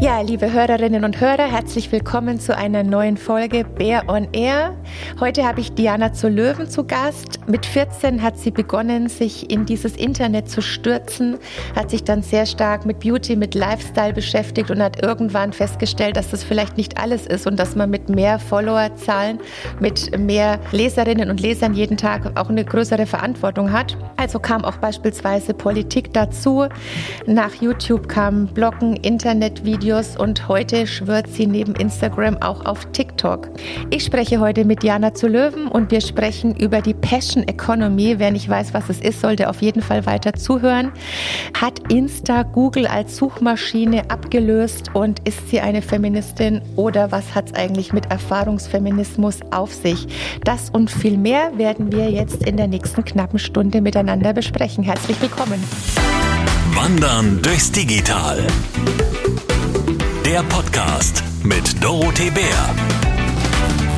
[0.00, 4.76] Ja, liebe Hörerinnen und Hörer, herzlich willkommen zu einer neuen Folge Bär on Air.
[5.20, 7.38] Heute habe ich Diana zu Löwen zu Gast.
[7.46, 11.38] Mit 14 hat sie begonnen, sich in dieses Internet zu stürzen,
[11.76, 16.28] hat sich dann sehr stark mit Beauty, mit Lifestyle beschäftigt und hat irgendwann festgestellt, dass
[16.30, 19.38] das vielleicht nicht alles ist und dass man mit mehr Followerzahlen,
[19.78, 23.96] mit mehr Leserinnen und Lesern jeden Tag auch eine größere Verantwortung hat.
[24.16, 26.66] Also kam auch beispielsweise Politik dazu.
[27.26, 33.50] Nach YouTube kam Bloggen, Internetvideos, Videos und heute schwört sie neben Instagram auch auf TikTok.
[33.90, 38.14] Ich spreche heute mit Jana zu Löwen und wir sprechen über die Passion Economy.
[38.18, 40.90] Wer nicht weiß, was es ist, sollte auf jeden Fall weiter zuhören.
[41.60, 47.54] Hat Insta Google als Suchmaschine abgelöst und ist sie eine Feministin oder was hat es
[47.54, 50.06] eigentlich mit Erfahrungsfeminismus auf sich?
[50.44, 54.82] Das und viel mehr werden wir jetzt in der nächsten knappen Stunde miteinander besprechen.
[54.82, 55.62] Herzlich willkommen.
[56.74, 58.46] Wandern durchs Digital.
[60.24, 62.74] Der Podcast mit Dorothee Bär.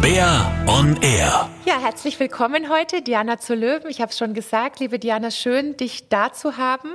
[0.02, 1.48] Bär on Air.
[1.64, 3.88] Ja, herzlich willkommen heute, Diana zu Löwen.
[3.88, 6.88] Ich habe es schon gesagt, liebe Diana, schön, dich da zu haben.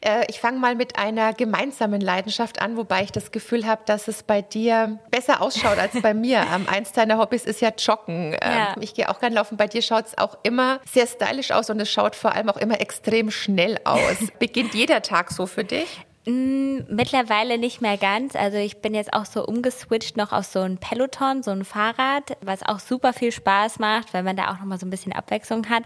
[0.00, 4.08] Äh, ich fange mal mit einer gemeinsamen Leidenschaft an, wobei ich das Gefühl habe, dass
[4.08, 6.44] es bei dir besser ausschaut als bei mir.
[6.54, 8.32] Ähm, eins deiner Hobbys ist ja Joggen.
[8.32, 8.74] Ähm, ja.
[8.80, 9.56] Ich gehe auch gern laufen.
[9.56, 12.56] Bei dir schaut es auch immer sehr stylisch aus und es schaut vor allem auch
[12.56, 14.16] immer extrem schnell aus.
[14.38, 16.04] Beginnt jeder Tag so für dich?
[16.26, 18.34] Mm, mittlerweile nicht mehr ganz.
[18.34, 22.38] Also ich bin jetzt auch so umgeswitcht noch auf so ein Peloton, so ein Fahrrad,
[22.40, 25.12] was auch super viel Spaß macht, weil man da auch noch mal so ein bisschen
[25.12, 25.82] Abwechslung hat.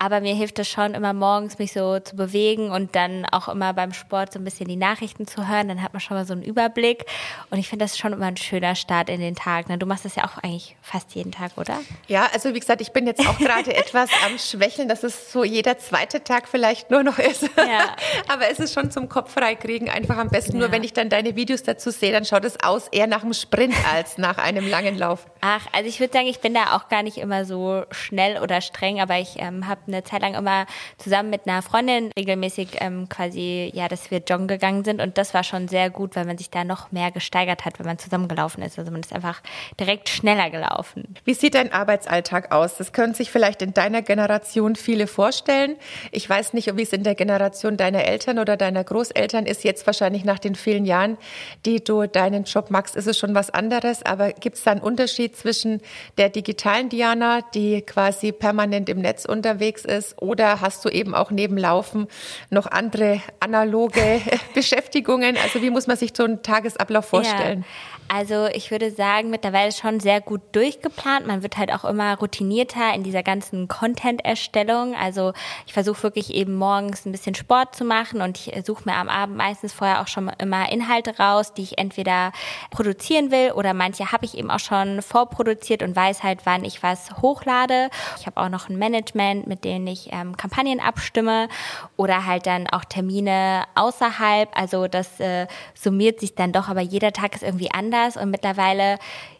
[0.00, 3.72] Aber mir hilft es schon immer morgens, mich so zu bewegen und dann auch immer
[3.74, 5.68] beim Sport so ein bisschen die Nachrichten zu hören.
[5.68, 7.06] Dann hat man schon mal so einen Überblick.
[7.50, 9.66] Und ich finde das schon immer ein schöner Start in den Tag.
[9.78, 11.78] Du machst das ja auch eigentlich fast jeden Tag, oder?
[12.08, 15.44] Ja, also wie gesagt, ich bin jetzt auch gerade etwas am Schwächeln, dass es so
[15.44, 17.48] jeder zweite Tag vielleicht nur noch ist.
[17.56, 17.94] Ja.
[18.28, 20.60] Aber es ist schon zum Kopf freikriegen deswegen einfach am besten ja.
[20.60, 23.34] nur, wenn ich dann deine Videos dazu sehe, dann schaut es aus eher nach einem
[23.34, 25.26] Sprint als nach einem langen Lauf.
[25.42, 28.60] Ach, also ich würde sagen, ich bin da auch gar nicht immer so schnell oder
[28.60, 33.08] streng, aber ich ähm, habe eine Zeit lang immer zusammen mit einer Freundin regelmäßig ähm,
[33.08, 36.38] quasi, ja, dass wir joggen gegangen sind und das war schon sehr gut, weil man
[36.38, 38.78] sich da noch mehr gesteigert hat, wenn man zusammengelaufen ist.
[38.78, 39.42] Also man ist einfach
[39.78, 41.16] direkt schneller gelaufen.
[41.24, 42.76] Wie sieht dein Arbeitsalltag aus?
[42.76, 45.76] Das können sich vielleicht in deiner Generation viele vorstellen.
[46.12, 49.86] Ich weiß nicht, wie es in der Generation deiner Eltern oder deiner Großeltern ist jetzt
[49.86, 51.18] wahrscheinlich nach den vielen Jahren,
[51.66, 54.02] die du deinen Job machst, ist es schon was anderes.
[54.04, 55.82] Aber gibt es da einen Unterschied zwischen
[56.16, 61.30] der digitalen Diana, die quasi permanent im Netz unterwegs ist, oder hast du eben auch
[61.30, 62.06] neben Laufen
[62.50, 64.20] noch andere analoge
[64.54, 65.36] Beschäftigungen?
[65.36, 67.60] Also wie muss man sich so einen Tagesablauf vorstellen?
[67.60, 67.66] Ja.
[68.08, 71.26] Also ich würde sagen, mittlerweile schon sehr gut durchgeplant.
[71.26, 74.94] Man wird halt auch immer routinierter in dieser ganzen Content-Erstellung.
[74.94, 75.32] Also
[75.66, 79.08] ich versuche wirklich eben morgens ein bisschen Sport zu machen und ich suche mir am
[79.08, 82.32] Abend meistens vorher auch schon immer Inhalte raus, die ich entweder
[82.70, 86.82] produzieren will oder manche habe ich eben auch schon vorproduziert und weiß halt, wann ich
[86.82, 87.90] was hochlade.
[88.18, 91.48] Ich habe auch noch ein Management, mit dem ich ähm, Kampagnen abstimme
[91.96, 94.48] oder halt dann auch Termine außerhalb.
[94.54, 98.98] Also das äh, summiert sich dann doch, aber jeder Tag ist irgendwie anders und mittlerweile,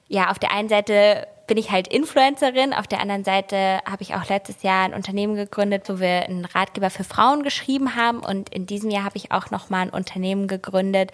[0.08, 4.14] ja, auf der einen Seite bin ich halt Influencerin, auf der anderen Seite habe ich
[4.14, 8.48] auch letztes Jahr ein Unternehmen gegründet, wo wir einen Ratgeber für Frauen geschrieben haben und
[8.50, 11.12] in diesem Jahr habe ich auch nochmal ein Unternehmen gegründet,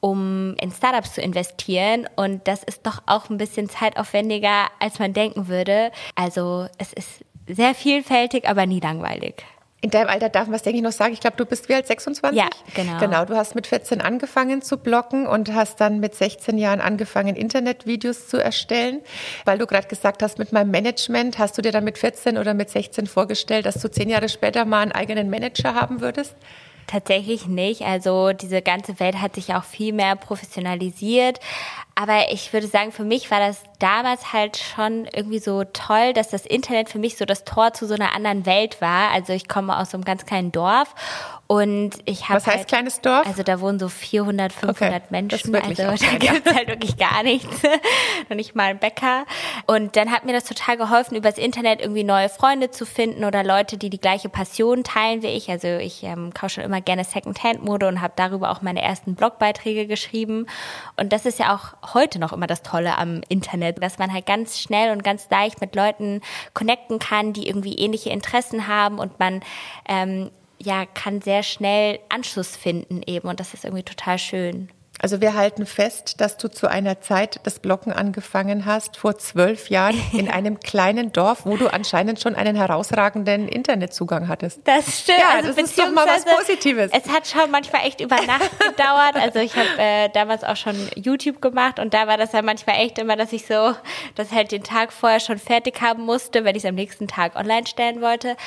[0.00, 5.12] um in Startups zu investieren und das ist doch auch ein bisschen zeitaufwendiger, als man
[5.12, 5.90] denken würde.
[6.14, 9.44] Also es ist sehr vielfältig, aber nie langweilig.
[9.84, 11.12] In deinem Alter darf man es, denke ich, noch sagen.
[11.12, 11.86] Ich glaube, du bist wie alt?
[11.86, 12.40] 26?
[12.40, 12.98] Ja, genau.
[13.00, 17.36] Genau, du hast mit 14 angefangen zu bloggen und hast dann mit 16 Jahren angefangen,
[17.36, 19.02] Internetvideos zu erstellen.
[19.44, 22.54] Weil du gerade gesagt hast, mit meinem Management, hast du dir dann mit 14 oder
[22.54, 26.34] mit 16 vorgestellt, dass du zehn Jahre später mal einen eigenen Manager haben würdest?
[26.86, 27.82] Tatsächlich nicht.
[27.82, 31.40] Also diese ganze Welt hat sich auch viel mehr professionalisiert.
[31.94, 36.28] Aber ich würde sagen, für mich war das damals halt schon irgendwie so toll, dass
[36.28, 39.10] das Internet für mich so das Tor zu so einer anderen Welt war.
[39.10, 40.94] Also ich komme aus so einem ganz kleinen Dorf
[41.46, 42.36] und ich habe.
[42.36, 43.26] Was heißt halt, kleines Dorf?
[43.26, 45.02] Also da wohnen so 400, 500 okay.
[45.10, 45.54] Menschen.
[45.54, 47.62] also da gibt es halt wirklich gar nichts.
[48.28, 49.26] Noch nicht mal ein Bäcker.
[49.66, 53.44] Und dann hat mir das total geholfen, übers Internet irgendwie neue Freunde zu finden oder
[53.44, 55.50] Leute, die die gleiche Passion teilen wie ich.
[55.50, 59.86] Also ich ähm, kaufe schon immer gerne Secondhand-Mode und habe darüber auch meine ersten Blogbeiträge
[59.86, 60.46] geschrieben.
[60.96, 64.26] Und das ist ja auch heute noch immer das Tolle am Internet, dass man halt
[64.26, 66.20] ganz schnell und ganz leicht mit Leuten
[66.52, 69.40] connecten kann, die irgendwie ähnliche Interessen haben und man
[69.88, 74.68] ähm, ja kann sehr schnell Anschluss finden eben und das ist irgendwie total schön.
[75.04, 79.68] Also wir halten fest, dass du zu einer Zeit das Blocken angefangen hast, vor zwölf
[79.68, 84.60] Jahren in einem kleinen Dorf, wo du anscheinend schon einen herausragenden Internetzugang hattest.
[84.64, 85.18] Das stimmt.
[85.18, 86.90] Ja, also das ist doch mal was Positives.
[86.90, 89.16] Es hat schon manchmal echt über Nacht gedauert.
[89.16, 92.76] Also ich habe äh, damals auch schon YouTube gemacht und da war das ja manchmal
[92.76, 93.74] echt immer, dass ich so,
[94.14, 97.36] das halt den Tag vorher schon fertig haben musste, wenn ich es am nächsten Tag
[97.36, 98.38] online stellen wollte.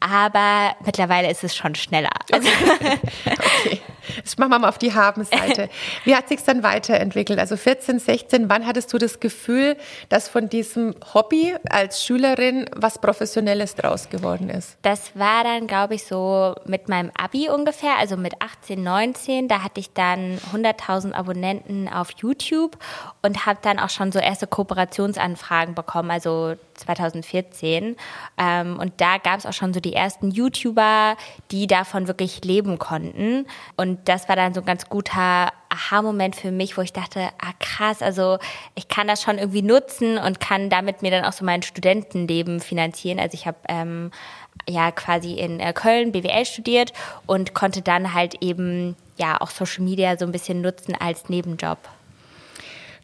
[0.00, 2.10] Aber mittlerweile ist es schon schneller.
[2.30, 2.98] Also okay.
[3.32, 3.80] okay.
[4.22, 5.68] Das machen wir mal auf die Haben-Seite.
[6.04, 7.38] Wie hat sich dann weiterentwickelt?
[7.38, 9.76] Also 14, 16, wann hattest du das Gefühl,
[10.08, 14.78] dass von diesem Hobby als Schülerin was Professionelles draus geworden ist?
[14.82, 19.48] Das war dann, glaube ich, so mit meinem Abi ungefähr, also mit 18, 19.
[19.48, 22.76] Da hatte ich dann 100.000 Abonnenten auf YouTube
[23.22, 27.96] und habe dann auch schon so erste Kooperationsanfragen bekommen, also 2014.
[28.38, 31.16] Ähm, und da gab es auch schon so die ersten YouTuber,
[31.50, 33.46] die davon wirklich leben konnten.
[33.76, 37.52] Und das war dann so ein ganz guter Aha-Moment für mich, wo ich dachte, ah
[37.58, 38.38] krass, also
[38.74, 42.60] ich kann das schon irgendwie nutzen und kann damit mir dann auch so mein Studentenleben
[42.60, 43.18] finanzieren.
[43.18, 44.10] Also ich habe ähm,
[44.68, 46.92] ja quasi in äh, Köln BWL studiert
[47.26, 51.78] und konnte dann halt eben ja auch Social Media so ein bisschen nutzen als Nebenjob.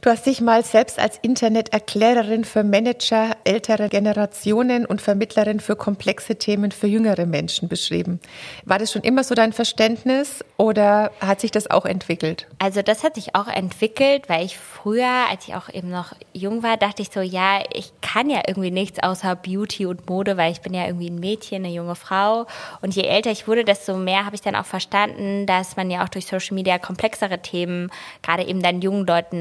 [0.05, 6.35] Du hast dich mal selbst als Interneterklärerin für Manager älterer Generationen und Vermittlerin für komplexe
[6.35, 8.19] Themen für jüngere Menschen beschrieben.
[8.65, 12.49] War das schon immer so dein Verständnis oder hat sich das auch entwickelt?
[12.59, 16.65] Also das hat sich auch entwickelt, weil ich früher, als ich auch eben noch jung
[16.65, 20.51] war, dachte ich so, ja, ich kann ja irgendwie nichts außer Beauty und Mode, weil
[20.51, 22.49] ich bin ja irgendwie ein Mädchen, eine junge Frau.
[22.81, 26.03] Und je älter ich wurde, desto mehr habe ich dann auch verstanden, dass man ja
[26.03, 29.39] auch durch Social Media komplexere Themen gerade eben dann jungen Leuten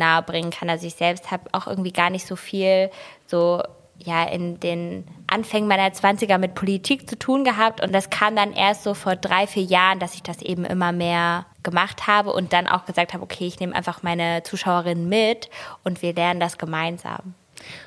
[0.52, 0.70] nahebringen kann.
[0.70, 2.90] Also ich selbst habe auch irgendwie gar nicht so viel
[3.28, 3.64] so
[4.04, 8.52] ja in den Anfängen meiner 20er mit Politik zu tun gehabt und das kam dann
[8.52, 12.52] erst so vor drei, vier Jahren, dass ich das eben immer mehr gemacht habe und
[12.52, 15.50] dann auch gesagt habe, okay, ich nehme einfach meine Zuschauerinnen mit
[15.84, 17.36] und wir lernen das gemeinsam.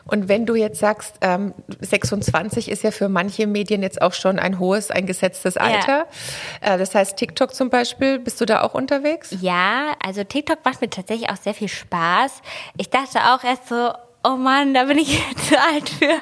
[0.04, 4.38] Und wenn du jetzt sagst, ähm, 26 ist ja für manche Medien jetzt auch schon
[4.38, 6.06] ein hohes, ein gesetztes Alter.
[6.62, 6.74] Ja.
[6.74, 9.34] Äh, das heißt, TikTok zum Beispiel, bist du da auch unterwegs?
[9.40, 12.42] Ja, also TikTok macht mir tatsächlich auch sehr viel Spaß.
[12.76, 13.92] Ich dachte auch erst so,
[14.24, 16.14] oh Mann, da bin ich zu alt für.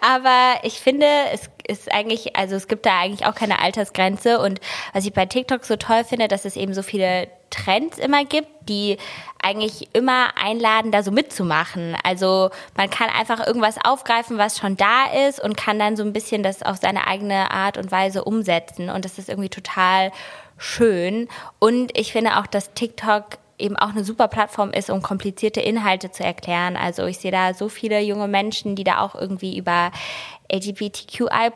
[0.00, 4.40] Aber ich finde, es ist eigentlich, also es gibt da eigentlich auch keine Altersgrenze.
[4.40, 4.60] Und
[4.92, 8.48] was ich bei TikTok so toll finde, dass es eben so viele Trends immer gibt,
[8.68, 8.98] die
[9.42, 11.96] eigentlich immer einladen, da so mitzumachen.
[12.02, 16.12] Also man kann einfach irgendwas aufgreifen, was schon da ist und kann dann so ein
[16.12, 18.90] bisschen das auf seine eigene Art und Weise umsetzen.
[18.90, 20.10] Und das ist irgendwie total
[20.56, 21.28] schön.
[21.58, 26.10] Und ich finde auch, dass TikTok eben auch eine super Plattform ist, um komplizierte Inhalte
[26.10, 26.76] zu erklären.
[26.76, 29.90] Also ich sehe da so viele junge Menschen, die da auch irgendwie über
[30.52, 31.50] LGBTQI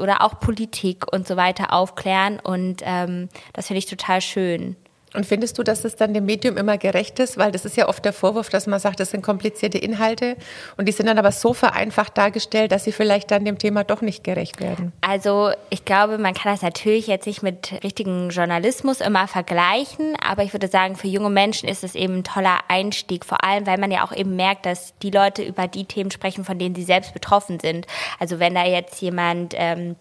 [0.00, 4.76] oder auch Politik und so weiter aufklären und ähm, das finde ich total schön.
[5.14, 7.36] Und findest du, dass es dann dem Medium immer gerecht ist?
[7.38, 10.36] Weil das ist ja oft der Vorwurf, dass man sagt, das sind komplizierte Inhalte
[10.76, 14.00] und die sind dann aber so vereinfacht dargestellt, dass sie vielleicht dann dem Thema doch
[14.00, 14.92] nicht gerecht werden.
[15.00, 20.42] Also ich glaube, man kann das natürlich jetzt nicht mit richtigen Journalismus immer vergleichen, aber
[20.42, 23.78] ich würde sagen, für junge Menschen ist es eben ein toller Einstieg, vor allem weil
[23.78, 26.84] man ja auch eben merkt, dass die Leute über die Themen sprechen, von denen sie
[26.84, 27.86] selbst betroffen sind.
[28.18, 29.96] Also wenn da jetzt jemand ähm,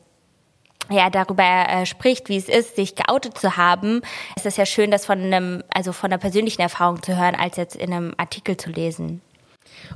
[0.92, 4.02] ja darüber äh, spricht, wie es ist, sich geoutet zu haben,
[4.36, 7.58] ist es ja schön, das von einem, also von einer persönlichen Erfahrung zu hören, als
[7.58, 9.22] jetzt in einem Artikel zu lesen.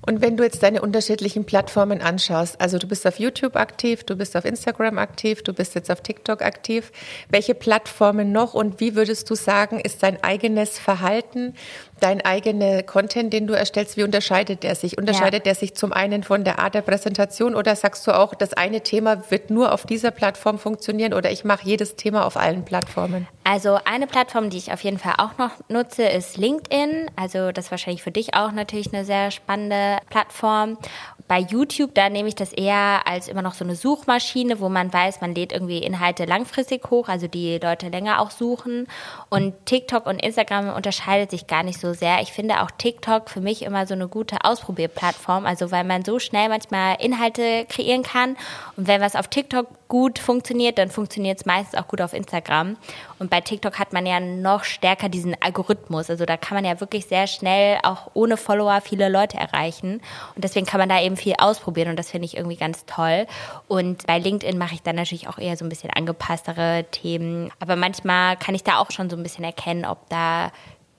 [0.06, 4.16] Und wenn du jetzt deine unterschiedlichen Plattformen anschaust, also du bist auf YouTube aktiv, du
[4.16, 6.92] bist auf Instagram aktiv, du bist jetzt auf TikTok aktiv,
[7.30, 11.56] welche Plattformen noch und wie würdest du sagen, ist dein eigenes Verhalten,
[12.00, 14.98] dein eigener Content, den du erstellst, wie unterscheidet der sich?
[14.98, 15.52] Unterscheidet ja.
[15.52, 18.82] der sich zum einen von der Art der Präsentation oder sagst du auch, das eine
[18.82, 23.28] Thema wird nur auf dieser Plattform funktionieren oder ich mache jedes Thema auf allen Plattformen?
[23.44, 27.12] Also eine Plattform, die ich auf jeden Fall auch noch nutze, ist LinkedIn.
[27.16, 30.78] Also das ist wahrscheinlich für dich auch natürlich eine sehr spannende Plattform.
[31.27, 34.94] Bei YouTube, da nehme ich das eher als immer noch so eine Suchmaschine, wo man
[34.94, 38.88] weiß, man lädt irgendwie Inhalte langfristig hoch, also die Leute länger auch suchen.
[39.29, 42.22] Und TikTok und Instagram unterscheidet sich gar nicht so sehr.
[42.22, 46.20] Ich finde auch TikTok für mich immer so eine gute Ausprobierplattform, also weil man so
[46.20, 48.38] schnell manchmal Inhalte kreieren kann.
[48.77, 52.77] Und wenn was auf TikTok gut funktioniert, dann funktioniert es meistens auch gut auf Instagram.
[53.20, 56.10] Und bei TikTok hat man ja noch stärker diesen Algorithmus.
[56.10, 60.01] Also da kann man ja wirklich sehr schnell auch ohne Follower viele Leute erreichen.
[60.36, 63.27] Und deswegen kann man da eben viel ausprobieren und das finde ich irgendwie ganz toll.
[63.68, 67.51] Und bei LinkedIn mache ich dann natürlich auch eher so ein bisschen angepasstere Themen.
[67.60, 70.51] Aber manchmal kann ich da auch schon so ein bisschen erkennen, ob da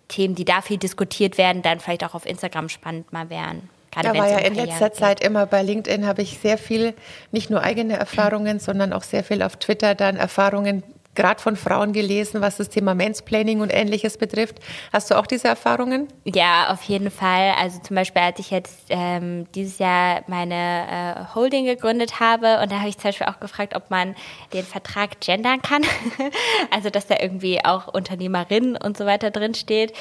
[0.08, 3.68] Themen, die da viel diskutiert werden, dann vielleicht auch auf Instagram spannend mal wären.
[3.96, 6.92] Gerade da war ja in letzter Zeit immer bei LinkedIn habe ich sehr viel,
[7.32, 10.82] nicht nur eigene Erfahrungen, sondern auch sehr viel auf Twitter dann Erfahrungen
[11.16, 14.60] gerade von Frauen gelesen, was das Thema Mansplaining und ähnliches betrifft.
[14.92, 16.08] Hast du auch diese Erfahrungen?
[16.24, 17.54] Ja, auf jeden Fall.
[17.58, 22.70] Also zum Beispiel, als ich jetzt ähm, dieses Jahr meine äh, Holding gegründet habe und
[22.70, 24.14] da habe ich zum Beispiel auch gefragt, ob man
[24.52, 25.82] den Vertrag gendern kann.
[26.70, 29.92] also dass da irgendwie auch Unternehmerin und so weiter drin steht.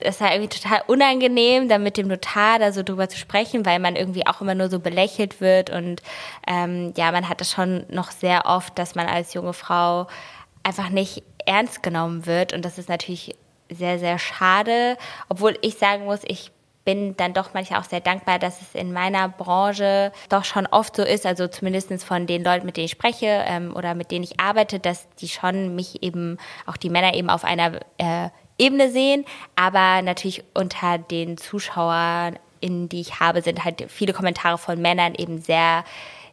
[0.00, 3.78] Das war irgendwie total unangenehm, da mit dem Notar da so drüber zu sprechen, weil
[3.78, 6.02] man irgendwie auch immer nur so belächelt wird und
[6.46, 10.06] ähm, ja, man hat das schon noch sehr oft, dass man als junge Frau
[10.64, 12.52] einfach nicht ernst genommen wird.
[12.52, 13.36] Und das ist natürlich
[13.70, 14.96] sehr, sehr schade.
[15.28, 16.50] Obwohl ich sagen muss, ich
[16.84, 20.96] bin dann doch manchmal auch sehr dankbar, dass es in meiner Branche doch schon oft
[20.96, 24.24] so ist, also zumindest von den Leuten, mit denen ich spreche ähm, oder mit denen
[24.24, 28.28] ich arbeite, dass die schon mich eben, auch die Männer eben auf einer äh,
[28.58, 29.24] Ebene sehen,
[29.56, 35.14] aber natürlich unter den Zuschauern, in die ich habe, sind halt viele Kommentare von Männern
[35.14, 35.84] eben sehr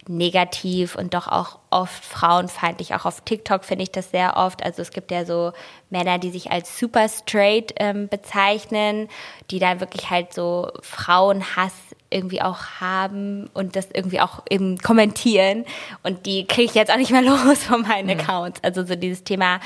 [0.08, 2.96] negativ und doch auch oft frauenfeindlich.
[2.96, 4.64] Auch auf TikTok finde ich das sehr oft.
[4.64, 5.54] Also es gibt ja so
[5.90, 9.10] Männer, die sich als super straight ähm, bezeichnen,
[9.52, 11.74] die dann wirklich halt so Frauenhass
[12.10, 15.66] irgendwie auch haben und das irgendwie auch eben kommentieren.
[16.04, 18.20] Und die kriege ich jetzt auch nicht mehr los von meinen mhm.
[18.20, 18.64] Accounts.
[18.64, 19.60] Also so dieses Thema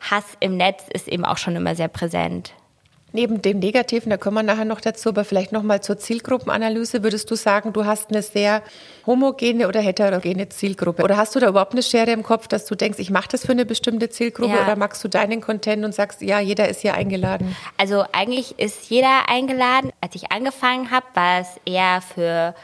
[0.00, 2.52] Hass im Netz ist eben auch schon immer sehr präsent.
[3.12, 7.02] Neben dem Negativen, da kommen wir nachher noch dazu, aber vielleicht nochmal zur Zielgruppenanalyse.
[7.02, 8.62] Würdest du sagen, du hast eine sehr
[9.06, 11.02] homogene oder heterogene Zielgruppe?
[11.02, 13.46] Oder hast du da überhaupt eine Schere im Kopf, dass du denkst, ich mache das
[13.46, 14.54] für eine bestimmte Zielgruppe?
[14.54, 14.62] Ja.
[14.62, 17.56] Oder magst du deinen Content und sagst, ja, jeder ist hier eingeladen?
[17.76, 19.90] Also eigentlich ist jeder eingeladen.
[20.00, 22.54] Als ich angefangen habe, war es eher für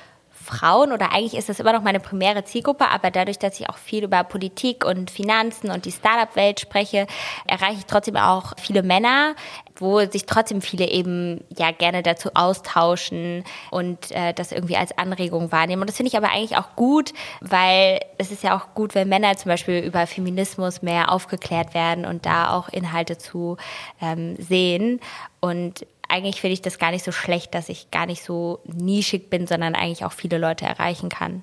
[0.46, 3.78] Frauen oder eigentlich ist das immer noch meine primäre Zielgruppe, aber dadurch, dass ich auch
[3.78, 7.06] viel über Politik und Finanzen und die Startup-Welt spreche,
[7.46, 9.34] erreiche ich trotzdem auch viele Männer,
[9.74, 15.50] wo sich trotzdem viele eben ja gerne dazu austauschen und äh, das irgendwie als Anregung
[15.52, 15.82] wahrnehmen.
[15.82, 19.08] Und das finde ich aber eigentlich auch gut, weil es ist ja auch gut, wenn
[19.08, 23.56] Männer zum Beispiel über Feminismus mehr aufgeklärt werden und da auch Inhalte zu
[24.00, 25.00] ähm, sehen.
[25.40, 29.30] Und eigentlich finde ich das gar nicht so schlecht, dass ich gar nicht so nischig
[29.30, 31.42] bin, sondern eigentlich auch viele Leute erreichen kann.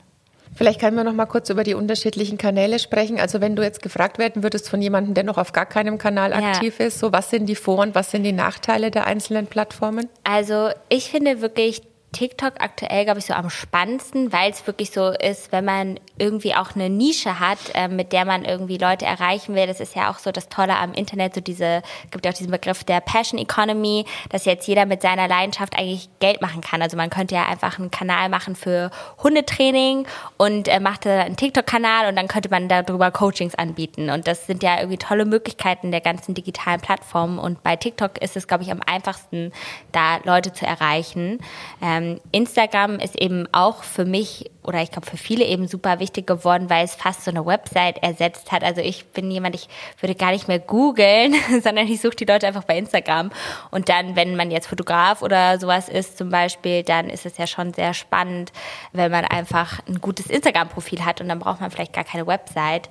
[0.56, 3.20] Vielleicht können wir noch mal kurz über die unterschiedlichen Kanäle sprechen.
[3.20, 6.32] Also wenn du jetzt gefragt werden würdest von jemandem, der noch auf gar keinem Kanal
[6.32, 6.52] ja.
[6.52, 10.10] aktiv ist, so was sind die Vor- und was sind die Nachteile der einzelnen Plattformen?
[10.24, 11.82] Also ich finde wirklich
[12.14, 16.56] TikTok aktuell, glaube ich, so am spannendsten, weil es wirklich so ist, wenn man irgendwie
[16.56, 19.68] auch eine Nische hat, äh, mit der man irgendwie Leute erreichen will.
[19.68, 22.52] Das ist ja auch so das Tolle am Internet, so diese, gibt ja auch diesen
[22.52, 26.82] Begriff der Passion Economy, dass jetzt jeder mit seiner Leidenschaft eigentlich Geld machen kann.
[26.82, 28.92] Also man könnte ja einfach einen Kanal machen für
[29.22, 34.10] Hundetraining und äh, macht einen TikTok-Kanal und dann könnte man darüber Coachings anbieten.
[34.10, 37.40] Und das sind ja irgendwie tolle Möglichkeiten der ganzen digitalen Plattformen.
[37.40, 39.52] Und bei TikTok ist es, glaube ich, am einfachsten,
[39.92, 41.40] da Leute zu erreichen.
[41.82, 46.00] Ähm, ähm, Instagram ist eben auch für mich oder ich glaube für viele eben super
[46.00, 48.64] wichtig geworden, weil es fast so eine Website ersetzt hat.
[48.64, 49.68] Also ich bin jemand, ich
[50.00, 53.32] würde gar nicht mehr googeln, sondern ich suche die Leute einfach bei Instagram.
[53.72, 57.48] Und dann, wenn man jetzt Fotograf oder sowas ist zum Beispiel, dann ist es ja
[57.48, 58.52] schon sehr spannend,
[58.94, 62.90] wenn man einfach ein gutes Instagram-Profil hat und dann braucht man vielleicht gar keine Website.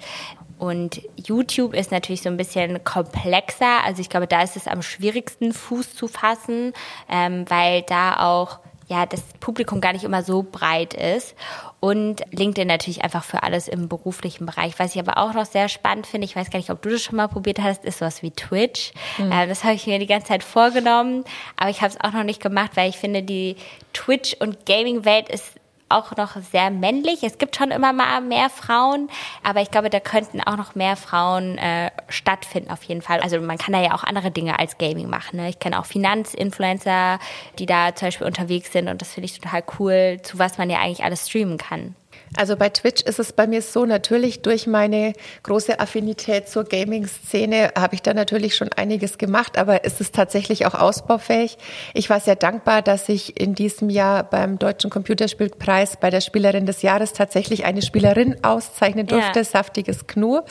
[0.58, 3.82] Und YouTube ist natürlich so ein bisschen komplexer.
[3.84, 6.72] Also ich glaube, da ist es am schwierigsten, Fuß zu fassen,
[7.10, 8.60] ähm, weil da auch
[8.92, 11.34] ja, das Publikum gar nicht immer so breit ist.
[11.80, 14.78] Und LinkedIn natürlich einfach für alles im beruflichen Bereich.
[14.78, 17.02] Was ich aber auch noch sehr spannend finde, ich weiß gar nicht, ob du das
[17.02, 18.92] schon mal probiert hast, ist sowas wie Twitch.
[19.18, 19.32] Mhm.
[19.32, 21.24] Äh, das habe ich mir die ganze Zeit vorgenommen,
[21.56, 23.56] aber ich habe es auch noch nicht gemacht, weil ich finde, die
[23.94, 25.54] Twitch- und Gaming-Welt ist
[25.92, 27.22] auch noch sehr männlich.
[27.22, 29.08] Es gibt schon immer mal mehr Frauen,
[29.42, 33.20] aber ich glaube, da könnten auch noch mehr Frauen äh, stattfinden auf jeden Fall.
[33.20, 35.36] Also man kann da ja auch andere Dinge als Gaming machen.
[35.36, 35.48] Ne?
[35.48, 37.18] Ich kenne auch Finanzinfluencer,
[37.58, 40.70] die da zum Beispiel unterwegs sind und das finde ich total cool, zu was man
[40.70, 41.94] ja eigentlich alles streamen kann.
[42.36, 45.12] Also bei Twitch ist es bei mir so, natürlich durch meine
[45.42, 50.64] große Affinität zur Gaming-Szene habe ich da natürlich schon einiges gemacht, aber es ist tatsächlich
[50.64, 51.58] auch ausbaufähig.
[51.92, 56.64] Ich war sehr dankbar, dass ich in diesem Jahr beim Deutschen Computerspielpreis bei der Spielerin
[56.64, 59.44] des Jahres tatsächlich eine Spielerin auszeichnen durfte, ja.
[59.44, 60.44] Saftiges Knur,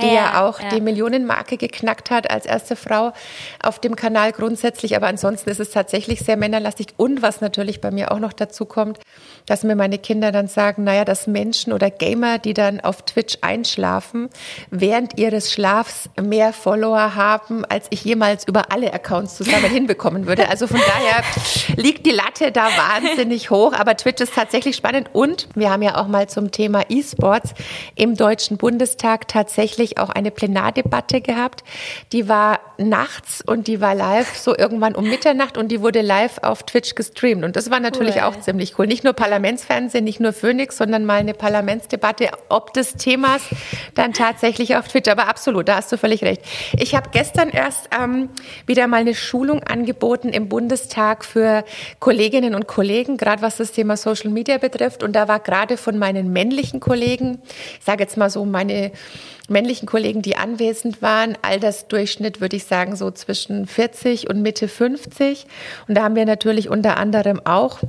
[0.00, 0.68] die ja, ja auch ja.
[0.68, 3.12] die Millionenmarke geknackt hat als erste Frau
[3.62, 4.94] auf dem Kanal grundsätzlich.
[4.94, 6.88] Aber ansonsten ist es tatsächlich sehr männerlastig.
[6.96, 9.00] Und was natürlich bei mir auch noch dazu kommt,
[9.46, 13.00] dass mir meine Kinder dann sagen, naja, das dass Menschen oder Gamer, die dann auf
[13.02, 14.28] Twitch einschlafen,
[14.70, 20.50] während ihres Schlafs mehr Follower haben, als ich jemals über alle Accounts zusammen hinbekommen würde.
[20.50, 21.24] Also von daher
[21.76, 23.72] liegt die Latte da wahnsinnig hoch.
[23.72, 25.08] Aber Twitch ist tatsächlich spannend.
[25.14, 27.54] Und wir haben ja auch mal zum Thema E-Sports
[27.94, 31.64] im Deutschen Bundestag tatsächlich auch eine Plenardebatte gehabt.
[32.12, 36.38] Die war nachts und die war live so irgendwann um Mitternacht und die wurde live
[36.42, 37.42] auf Twitch gestreamt.
[37.42, 38.22] Und das war natürlich cool.
[38.22, 38.86] auch ziemlich cool.
[38.86, 43.42] Nicht nur Parlamentsfernsehen, nicht nur Phoenix, sondern mal eine Parlamentsdebatte, ob des Themas
[43.94, 45.12] dann tatsächlich auf Twitter.
[45.12, 46.42] Aber absolut, da hast du völlig recht.
[46.78, 48.28] Ich habe gestern erst ähm,
[48.66, 51.64] wieder mal eine Schulung angeboten im Bundestag für
[52.00, 55.02] Kolleginnen und Kollegen, gerade was das Thema Social Media betrifft.
[55.02, 57.38] Und da war gerade von meinen männlichen Kollegen,
[57.78, 58.92] ich sage jetzt mal so meine
[59.48, 65.46] männlichen Kollegen, die anwesend waren, Altersdurchschnitt würde ich sagen so zwischen 40 und Mitte 50.
[65.88, 67.80] Und da haben wir natürlich unter anderem auch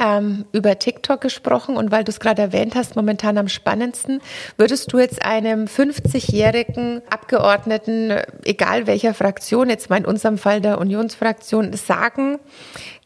[0.00, 4.20] ähm, über TikTok gesprochen und weil du es gerade erwähnt hast, momentan am spannendsten,
[4.56, 10.78] würdest du jetzt einem 50-jährigen Abgeordneten, egal welcher Fraktion, jetzt mal in unserem Fall der
[10.78, 12.38] Unionsfraktion, sagen,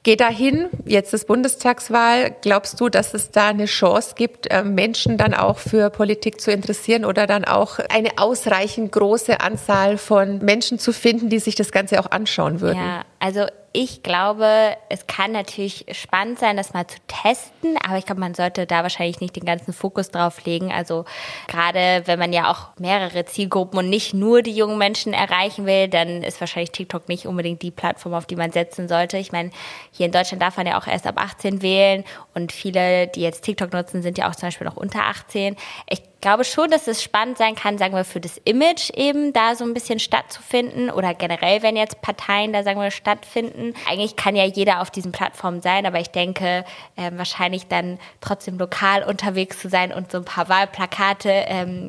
[0.04, 2.36] Geh dahin, jetzt ist Bundestagswahl.
[2.42, 6.50] Glaubst du, dass es da eine Chance gibt, äh, Menschen dann auch für Politik zu
[6.50, 11.72] interessieren oder dann auch eine ausreichend große Anzahl von Menschen zu finden, die sich das
[11.72, 12.80] Ganze auch anschauen würden?
[12.80, 13.46] Ja, also
[13.76, 18.32] ich glaube, es kann natürlich spannend sein, das mal zu testen, aber ich glaube, man
[18.32, 20.72] sollte da wahrscheinlich nicht den ganzen Fokus drauf legen.
[20.72, 21.04] Also
[21.48, 25.88] gerade wenn man ja auch mehrere Zielgruppen und nicht nur die jungen Menschen erreichen will,
[25.88, 29.18] dann ist wahrscheinlich TikTok nicht unbedingt die Plattform, auf die man setzen sollte.
[29.18, 29.50] Ich meine,
[29.90, 33.42] hier in Deutschland darf man ja auch erst ab 18 wählen und viele, die jetzt
[33.42, 35.56] TikTok nutzen, sind ja auch zum Beispiel noch unter 18.
[35.90, 39.54] Ich glaube schon, dass es spannend sein kann, sagen wir, für das Image eben da
[39.54, 43.63] so ein bisschen stattzufinden oder generell, wenn jetzt Parteien da, sagen wir, stattfinden.
[43.88, 46.64] Eigentlich kann ja jeder auf diesen Plattformen sein, aber ich denke,
[46.96, 51.88] äh, wahrscheinlich dann trotzdem lokal unterwegs zu sein und so ein paar Wahlplakate ähm,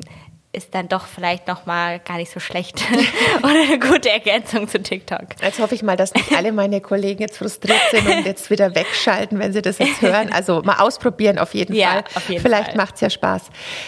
[0.56, 2.82] ist dann doch vielleicht noch mal gar nicht so schlecht
[3.42, 5.26] oder eine gute Ergänzung zu TikTok.
[5.42, 8.74] Jetzt hoffe ich mal, dass nicht alle meine Kollegen jetzt frustriert sind und jetzt wieder
[8.74, 10.32] wegschalten, wenn sie das jetzt hören.
[10.32, 12.04] Also mal ausprobieren auf jeden ja, Fall.
[12.14, 13.42] Auf jeden vielleicht macht es ja Spaß.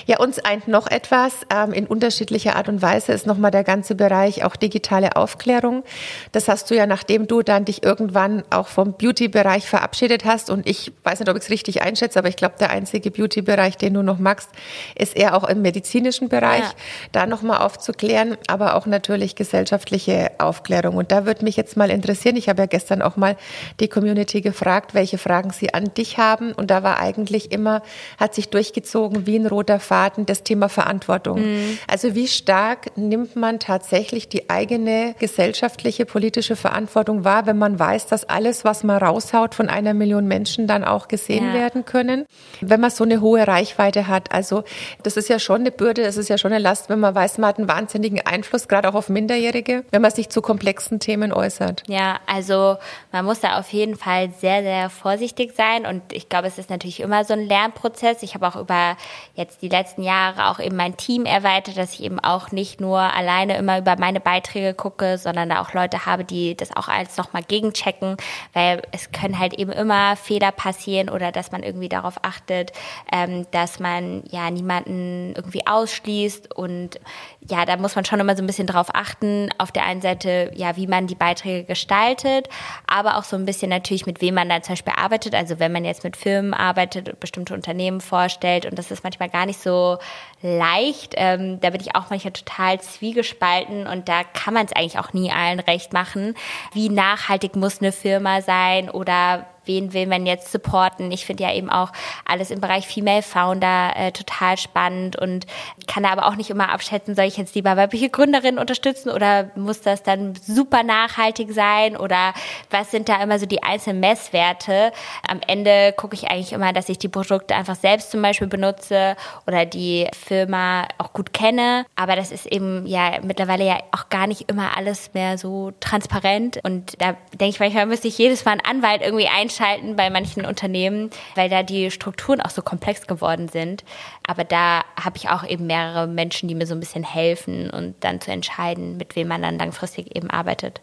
[0.04, 3.64] Ja, uns eint noch etwas ähm, in unterschiedlicher Art und Weise ist noch mal der
[3.64, 5.84] ganze Bereich auch digitale Aufklärung.
[6.32, 10.68] Das hast du ja, nachdem du dann dich irgendwann auch vom Beauty-Bereich verabschiedet hast und
[10.68, 13.94] ich weiß nicht, ob ich es richtig einschätze, aber ich glaube, der einzige Beauty-Bereich, den
[13.94, 14.50] du noch magst,
[14.94, 16.57] ist eher auch im medizinischen Bereich.
[16.58, 16.78] Bereich, ja.
[17.12, 20.96] da nochmal aufzuklären, aber auch natürlich gesellschaftliche Aufklärung.
[20.96, 23.36] Und da würde mich jetzt mal interessieren, ich habe ja gestern auch mal
[23.80, 26.52] die Community gefragt, welche Fragen sie an dich haben.
[26.52, 27.82] Und da war eigentlich immer,
[28.18, 31.40] hat sich durchgezogen wie ein roter Faden das Thema Verantwortung.
[31.40, 31.78] Mhm.
[31.86, 38.06] Also wie stark nimmt man tatsächlich die eigene gesellschaftliche, politische Verantwortung wahr, wenn man weiß,
[38.06, 41.54] dass alles, was man raushaut, von einer Million Menschen dann auch gesehen ja.
[41.54, 42.26] werden können.
[42.60, 44.32] Wenn man so eine hohe Reichweite hat.
[44.32, 44.64] Also
[45.02, 47.38] das ist ja schon eine Bürde, das ist ja schon eine Last, wenn man weiß,
[47.38, 51.32] man hat einen wahnsinnigen Einfluss, gerade auch auf Minderjährige, wenn man sich zu komplexen Themen
[51.32, 51.82] äußert.
[51.88, 52.76] Ja, also
[53.12, 56.70] man muss da auf jeden Fall sehr, sehr vorsichtig sein und ich glaube, es ist
[56.70, 58.22] natürlich immer so ein Lernprozess.
[58.22, 58.96] Ich habe auch über
[59.34, 62.98] jetzt die letzten Jahre auch eben mein Team erweitert, dass ich eben auch nicht nur
[62.98, 67.16] alleine immer über meine Beiträge gucke, sondern da auch Leute habe, die das auch alles
[67.16, 68.16] nochmal gegenchecken,
[68.52, 72.72] weil es können halt eben immer Fehler passieren oder dass man irgendwie darauf achtet,
[73.12, 77.00] ähm, dass man ja niemanden irgendwie ausschließt liest und
[77.40, 79.48] ja, da muss man schon immer so ein bisschen drauf achten.
[79.58, 82.48] Auf der einen Seite, ja, wie man die Beiträge gestaltet,
[82.86, 85.34] aber auch so ein bisschen natürlich, mit wem man dann zum Beispiel arbeitet.
[85.34, 89.46] Also wenn man jetzt mit Firmen arbeitet, bestimmte Unternehmen vorstellt und das ist manchmal gar
[89.46, 89.98] nicht so
[90.42, 91.14] leicht.
[91.16, 95.12] Ähm, da bin ich auch manchmal total zwiegespalten und da kann man es eigentlich auch
[95.12, 96.34] nie allen recht machen.
[96.72, 101.12] Wie nachhaltig muss eine Firma sein oder wen will man jetzt supporten.
[101.12, 101.92] Ich finde ja eben auch
[102.24, 105.46] alles im Bereich Female Founder äh, total spannend und
[105.86, 109.50] kann da aber auch nicht immer abschätzen, soll ich jetzt lieber weibliche Gründerinnen unterstützen oder
[109.54, 112.32] muss das dann super nachhaltig sein oder
[112.70, 114.92] was sind da immer so die einzelnen Messwerte?
[115.28, 119.16] Am Ende gucke ich eigentlich immer, dass ich die Produkte einfach selbst zum Beispiel benutze
[119.46, 121.84] oder die Firma auch gut kenne.
[121.94, 126.58] Aber das ist eben ja mittlerweile ja auch gar nicht immer alles mehr so transparent
[126.64, 130.10] und da denke ich manchmal müsste ich jedes Mal einen Anwalt irgendwie einstellen einschalten bei
[130.10, 133.84] manchen Unternehmen, weil da die Strukturen auch so komplex geworden sind.
[134.26, 137.94] Aber da habe ich auch eben mehrere Menschen, die mir so ein bisschen helfen und
[138.00, 140.80] dann zu entscheiden, mit wem man dann langfristig eben arbeitet.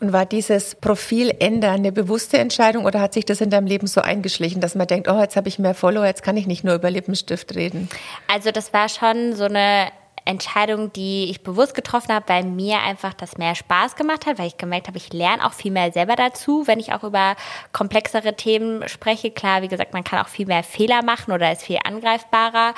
[0.00, 3.86] Und war dieses Profil ändern eine bewusste Entscheidung oder hat sich das in deinem Leben
[3.86, 6.64] so eingeschlichen, dass man denkt, oh, jetzt habe ich mehr Follower, jetzt kann ich nicht
[6.64, 7.88] nur über Lippenstift reden?
[8.28, 9.88] Also das war schon so eine
[10.24, 14.46] Entscheidung, die ich bewusst getroffen habe, weil mir einfach das mehr Spaß gemacht hat, weil
[14.46, 17.34] ich gemerkt habe, ich lerne auch viel mehr selber dazu, wenn ich auch über
[17.72, 19.30] komplexere Themen spreche.
[19.30, 22.74] Klar, wie gesagt, man kann auch viel mehr Fehler machen oder ist viel angreifbarer.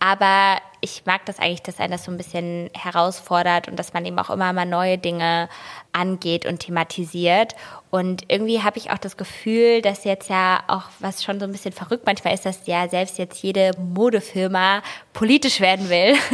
[0.00, 4.04] Aber ich mag das eigentlich, dass einen das so ein bisschen herausfordert und dass man
[4.04, 5.48] eben auch immer mal neue Dinge
[5.92, 7.56] angeht und thematisiert.
[7.90, 11.52] Und irgendwie habe ich auch das Gefühl, dass jetzt ja auch, was schon so ein
[11.52, 14.82] bisschen verrückt manchmal ist, dass ja selbst jetzt jede Modefirma
[15.14, 16.12] politisch werden will.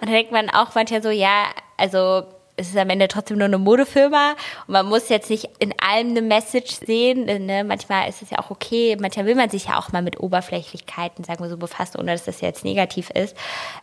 [0.00, 1.44] Und da denkt man auch manchmal so, ja,
[1.76, 2.24] also
[2.60, 4.32] es ist am Ende trotzdem nur eine Modefirma
[4.66, 7.24] und man muss jetzt nicht in allem eine Message sehen.
[7.24, 7.64] Ne?
[7.64, 11.24] Manchmal ist es ja auch okay, manchmal will man sich ja auch mal mit Oberflächlichkeiten,
[11.24, 13.36] sagen wir so, befassen, ohne dass das jetzt negativ ist.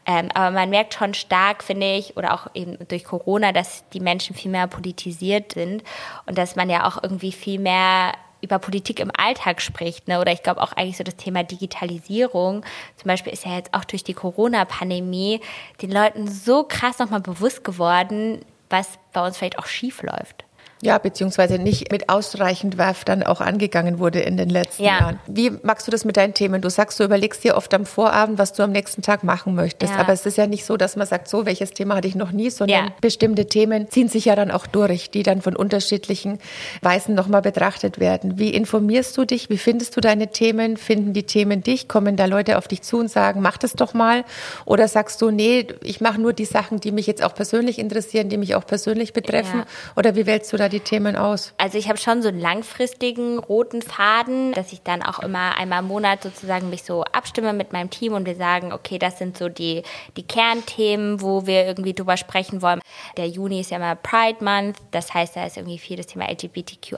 [0.05, 3.99] Ähm, aber man merkt schon stark, finde ich, oder auch eben durch Corona, dass die
[3.99, 5.83] Menschen viel mehr politisiert sind
[6.25, 10.07] und dass man ja auch irgendwie viel mehr über Politik im Alltag spricht.
[10.07, 10.19] Ne?
[10.19, 12.63] Oder ich glaube auch eigentlich so das Thema Digitalisierung.
[12.95, 15.41] Zum Beispiel ist ja jetzt auch durch die Corona-Pandemie
[15.81, 20.46] den Leuten so krass nochmal bewusst geworden, was bei uns vielleicht auch schief läuft.
[20.81, 24.99] Ja, beziehungsweise nicht mit ausreichend Werf dann auch angegangen wurde in den letzten ja.
[24.99, 25.19] Jahren.
[25.25, 26.61] Wie magst du das mit deinen Themen?
[26.61, 29.93] Du sagst, du überlegst dir oft am Vorabend, was du am nächsten Tag machen möchtest.
[29.93, 29.99] Ja.
[29.99, 32.31] Aber es ist ja nicht so, dass man sagt, so, welches Thema hatte ich noch
[32.31, 32.91] nie, sondern ja.
[33.01, 36.39] bestimmte Themen ziehen sich ja dann auch durch, die dann von unterschiedlichen
[36.81, 38.37] Weisen nochmal betrachtet werden.
[38.37, 39.49] Wie informierst du dich?
[39.49, 40.77] Wie findest du deine Themen?
[40.77, 41.87] Finden die Themen dich?
[41.87, 44.25] Kommen da Leute auf dich zu und sagen, mach das doch mal?
[44.65, 48.29] Oder sagst du, nee, ich mache nur die Sachen, die mich jetzt auch persönlich interessieren,
[48.29, 49.63] die mich auch persönlich betreffen?
[49.95, 51.53] Oder wie wählst du da die Themen aus?
[51.57, 55.79] Also ich habe schon so einen langfristigen roten Faden, dass ich dann auch immer einmal
[55.79, 59.37] im Monat sozusagen mich so abstimme mit meinem Team und wir sagen, okay, das sind
[59.37, 59.83] so die,
[60.15, 62.81] die Kernthemen, wo wir irgendwie drüber sprechen wollen.
[63.17, 66.29] Der Juni ist ja immer Pride Month, das heißt, da ist irgendwie viel das Thema
[66.29, 66.97] LGBTQI+,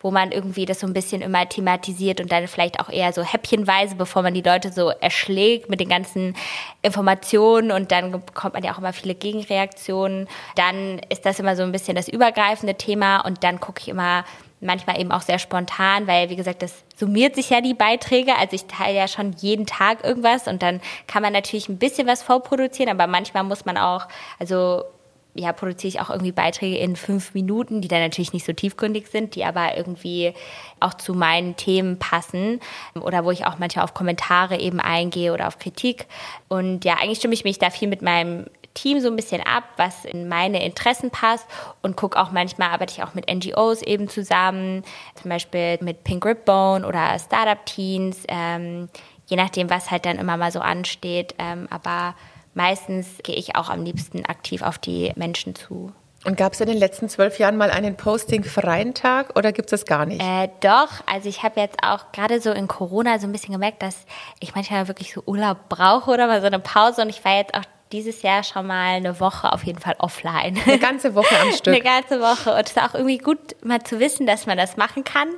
[0.00, 3.22] wo man irgendwie das so ein bisschen immer thematisiert und dann vielleicht auch eher so
[3.22, 6.34] häppchenweise, bevor man die Leute so erschlägt mit den ganzen
[6.82, 10.28] Informationen und dann bekommt man ja auch immer viele Gegenreaktionen.
[10.56, 13.88] Dann ist das immer so ein bisschen das übergreifende übergreifende Thema und dann gucke ich
[13.88, 14.24] immer
[14.60, 18.34] manchmal eben auch sehr spontan, weil wie gesagt, das summiert sich ja die Beiträge.
[18.36, 22.06] Also ich teile ja schon jeden Tag irgendwas und dann kann man natürlich ein bisschen
[22.06, 24.06] was vorproduzieren, aber manchmal muss man auch,
[24.38, 24.84] also
[25.36, 29.08] ja, produziere ich auch irgendwie Beiträge in fünf Minuten, die dann natürlich nicht so tiefgründig
[29.08, 30.32] sind, die aber irgendwie
[30.78, 32.60] auch zu meinen Themen passen
[32.94, 36.06] oder wo ich auch manchmal auf Kommentare eben eingehe oder auf Kritik.
[36.48, 39.64] Und ja, eigentlich stimme ich mich da viel mit meinem Team so ein bisschen ab,
[39.76, 41.46] was in meine Interessen passt
[41.82, 44.82] und gucke auch manchmal, arbeite ich auch mit NGOs eben zusammen,
[45.20, 48.88] zum Beispiel mit Pink Ribbone oder Startup Teens, ähm,
[49.26, 51.34] je nachdem, was halt dann immer mal so ansteht.
[51.38, 52.14] Ähm, aber
[52.54, 55.92] meistens gehe ich auch am liebsten aktiv auf die Menschen zu.
[56.24, 59.82] Und gab es in den letzten zwölf Jahren mal einen Posting-freien Tag oder gibt es
[59.82, 60.22] das gar nicht?
[60.22, 63.82] Äh, doch, also ich habe jetzt auch gerade so in Corona so ein bisschen gemerkt,
[63.82, 64.06] dass
[64.40, 67.52] ich manchmal wirklich so Urlaub brauche oder mal so eine Pause und ich war jetzt
[67.54, 70.58] auch dieses Jahr schon mal eine Woche auf jeden Fall offline.
[70.66, 71.74] Eine ganze Woche am Stück.
[71.74, 72.52] Eine ganze Woche.
[72.52, 75.28] Und es ist auch irgendwie gut, mal zu wissen, dass man das machen kann.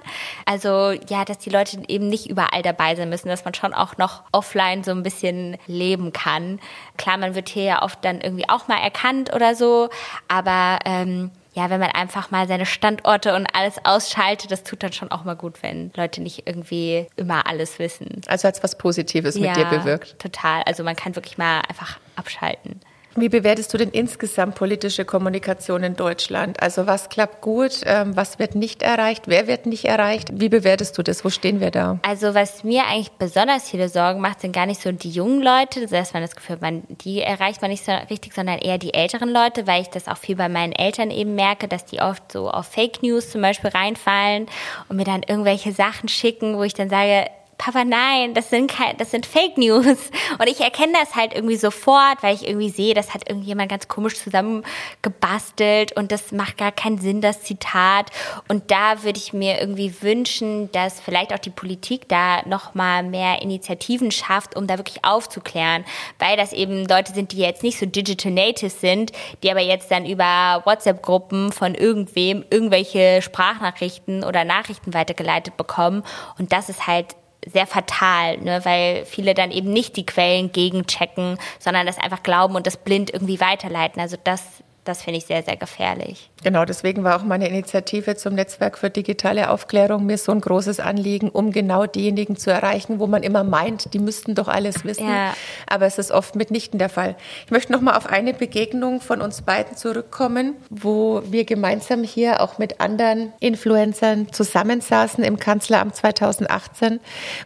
[0.47, 3.99] Also ja, dass die Leute eben nicht überall dabei sein müssen, dass man schon auch
[3.99, 6.59] noch offline so ein bisschen leben kann.
[6.97, 9.91] Klar, man wird hier ja oft dann irgendwie auch mal erkannt oder so,
[10.29, 14.93] aber ähm, ja, wenn man einfach mal seine Standorte und alles ausschaltet, das tut dann
[14.93, 18.21] schon auch mal gut, wenn Leute nicht irgendwie immer alles wissen.
[18.27, 20.19] Also hat es was Positives ja, mit dir bewirkt.
[20.19, 20.63] Total.
[20.65, 22.81] Also man kann wirklich mal einfach abschalten.
[23.19, 26.63] Wie bewertest du denn insgesamt politische Kommunikation in Deutschland?
[26.63, 30.29] Also was klappt gut, ähm, was wird nicht erreicht, wer wird nicht erreicht?
[30.35, 31.25] Wie bewertest du das?
[31.25, 31.99] Wo stehen wir da?
[32.03, 35.81] Also was mir eigentlich besonders viele Sorgen macht, sind gar nicht so die jungen Leute,
[35.81, 38.93] das heißt man das Gefühl, man, die erreicht man nicht so richtig, sondern eher die
[38.93, 42.31] älteren Leute, weil ich das auch viel bei meinen Eltern eben merke, dass die oft
[42.31, 44.47] so auf Fake News zum Beispiel reinfallen
[44.91, 48.97] und mir dann irgendwelche Sachen schicken, wo ich dann sage, Papa, nein, das sind kein,
[48.99, 49.87] das sind Fake News.
[50.39, 53.89] Und ich erkenne das halt irgendwie sofort, weil ich irgendwie sehe, das hat irgendjemand ganz
[53.89, 58.11] komisch zusammengebastelt und das macht gar keinen Sinn, das Zitat.
[58.49, 63.41] Und da würde ich mir irgendwie wünschen, dass vielleicht auch die Politik da nochmal mehr
[63.43, 65.85] Initiativen schafft, um da wirklich aufzuklären.
[66.19, 69.91] Weil das eben Leute sind, die jetzt nicht so Digital Natives sind, die aber jetzt
[69.91, 76.03] dann über WhatsApp-Gruppen von irgendwem irgendwelche Sprachnachrichten oder Nachrichten weitergeleitet bekommen.
[76.39, 77.17] Und das ist halt
[77.47, 82.57] sehr fatal, ne, weil viele dann eben nicht die Quellen gegenchecken, sondern das einfach glauben
[82.57, 84.01] und das blind irgendwie weiterleiten.
[84.01, 84.43] Also das,
[84.87, 86.31] das finde ich sehr, sehr gefährlich.
[86.43, 90.81] Genau, deswegen war auch meine Initiative zum Netzwerk für digitale Aufklärung mir so ein großes
[90.81, 95.09] Anliegen, um genau diejenigen zu erreichen, wo man immer meint, die müssten doch alles wissen.
[95.09, 95.35] Ja.
[95.67, 97.17] Aber es ist oft mitnichten der Fall.
[97.47, 102.41] Ich möchte noch mal auf eine Begegnung von uns beiden zurückkommen, wo wir gemeinsam hier
[102.41, 107.01] auch mit anderen Influencern zusammensaßen im Kanzleramt 2018,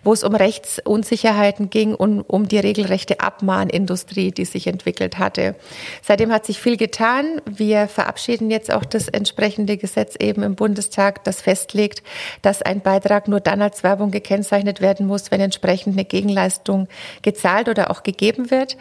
[0.04, 5.54] wo es um Rechtsunsicherheiten ging und um die regelrechte Abmahnindustrie, die sich entwickelt hatte.
[6.02, 7.29] Seitdem hat sich viel getan.
[7.46, 12.02] Wir verabschieden jetzt auch das entsprechende Gesetz eben im Bundestag, das festlegt,
[12.42, 16.88] dass ein Beitrag nur dann als Werbung gekennzeichnet werden muss, wenn entsprechend eine Gegenleistung
[17.22, 18.76] gezahlt oder auch gegeben wird.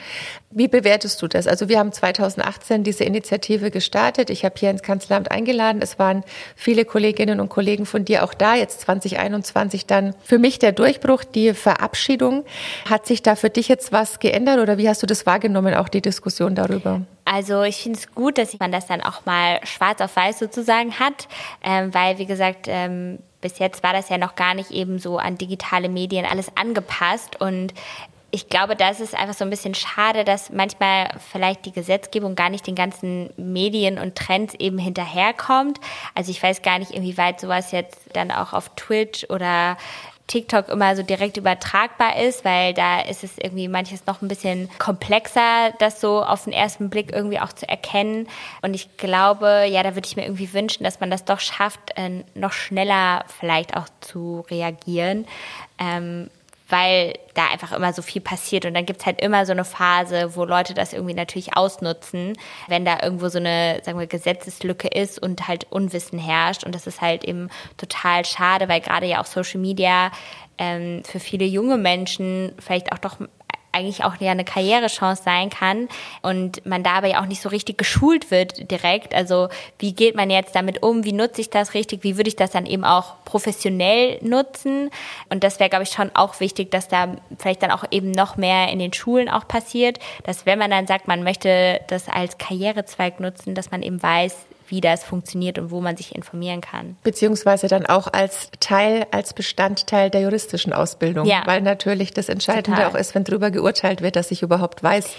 [0.52, 1.46] Wie bewertest du das?
[1.46, 4.32] Also wir haben 2018 diese Initiative gestartet.
[4.32, 5.80] Ich habe hier ins Kanzleramt eingeladen.
[5.84, 6.24] Es waren
[6.56, 8.56] viele Kolleginnen und Kollegen von dir auch da.
[8.56, 12.46] Jetzt 2021 dann für mich der Durchbruch, die Verabschiedung.
[12.90, 15.88] Hat sich da für dich jetzt was geändert oder wie hast du das wahrgenommen, auch
[15.88, 17.02] die Diskussion darüber?
[17.26, 21.00] Also ich finde es gut, dass man das dann auch mal schwarz auf weiß sozusagen
[21.00, 21.28] hat,
[21.64, 25.18] ähm, weil wie gesagt, ähm, bis jetzt war das ja noch gar nicht eben so
[25.18, 27.74] an digitale Medien alles angepasst und
[28.32, 32.50] ich glaube, das ist einfach so ein bisschen schade, dass manchmal vielleicht die Gesetzgebung gar
[32.50, 35.80] nicht den ganzen Medien und Trends eben hinterherkommt.
[36.16, 39.78] Also ich weiß gar nicht, inwieweit sowas jetzt dann auch auf Twitch oder
[40.30, 44.70] TikTok immer so direkt übertragbar ist, weil da ist es irgendwie manches noch ein bisschen
[44.78, 48.28] komplexer, das so auf den ersten Blick irgendwie auch zu erkennen.
[48.62, 51.80] Und ich glaube, ja, da würde ich mir irgendwie wünschen, dass man das doch schafft,
[51.96, 55.26] äh, noch schneller vielleicht auch zu reagieren.
[55.80, 56.30] Ähm,
[56.70, 58.66] weil da einfach immer so viel passiert.
[58.66, 62.86] Und dann gibt's halt immer so eine Phase, wo Leute das irgendwie natürlich ausnutzen, wenn
[62.86, 66.64] da irgendwo so eine, sagen wir, Gesetzeslücke ist und halt Unwissen herrscht.
[66.64, 70.12] Und das ist halt eben total schade, weil gerade ja auch Social Media
[70.58, 73.18] ähm, für viele junge Menschen vielleicht auch doch
[73.80, 75.88] eigentlich auch ja eine Karrierechance sein kann
[76.22, 79.14] und man dabei auch nicht so richtig geschult wird direkt.
[79.16, 81.04] Also wie geht man jetzt damit um?
[81.06, 82.04] Wie nutze ich das richtig?
[82.04, 84.90] Wie würde ich das dann eben auch professionell nutzen?
[85.30, 88.38] Und das wäre, glaube ich, schon auch wichtig, dass da vielleicht dann auch eben noch
[88.38, 92.38] mehr in den Schulen auch passiert, dass wenn man dann sagt, man möchte das als
[92.38, 94.36] Karrierezweig nutzen, dass man eben weiß,
[94.70, 96.98] wie das funktioniert und wo man sich informieren kann.
[97.04, 101.26] Beziehungsweise dann auch als Teil, als Bestandteil der juristischen Ausbildung.
[101.26, 101.44] Ja.
[101.46, 102.86] Weil natürlich das Entscheidende Total.
[102.86, 105.10] auch ist, wenn darüber geurteilt wird, dass ich überhaupt weiß,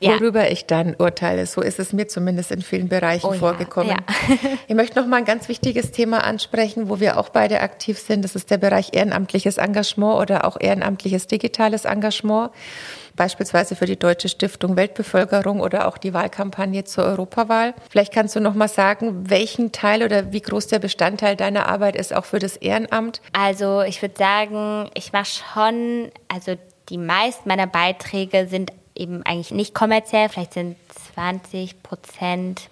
[0.00, 0.52] worüber ja.
[0.52, 1.46] ich dann urteile.
[1.46, 3.90] So ist es mir zumindest in vielen Bereichen oh, vorgekommen.
[3.90, 3.96] Ja.
[4.66, 8.24] ich möchte noch mal ein ganz wichtiges Thema ansprechen, wo wir auch beide aktiv sind.
[8.24, 12.50] Das ist der Bereich ehrenamtliches Engagement oder auch ehrenamtliches digitales Engagement
[13.16, 17.74] beispielsweise für die Deutsche Stiftung Weltbevölkerung oder auch die Wahlkampagne zur Europawahl.
[17.90, 21.96] Vielleicht kannst du noch mal sagen, welchen Teil oder wie groß der Bestandteil deiner Arbeit
[21.96, 23.20] ist auch für das Ehrenamt?
[23.32, 26.56] Also ich würde sagen, ich mache schon, also
[26.88, 30.76] die meisten meiner Beiträge sind eben eigentlich nicht kommerziell, vielleicht sind
[31.14, 32.70] 20 Prozent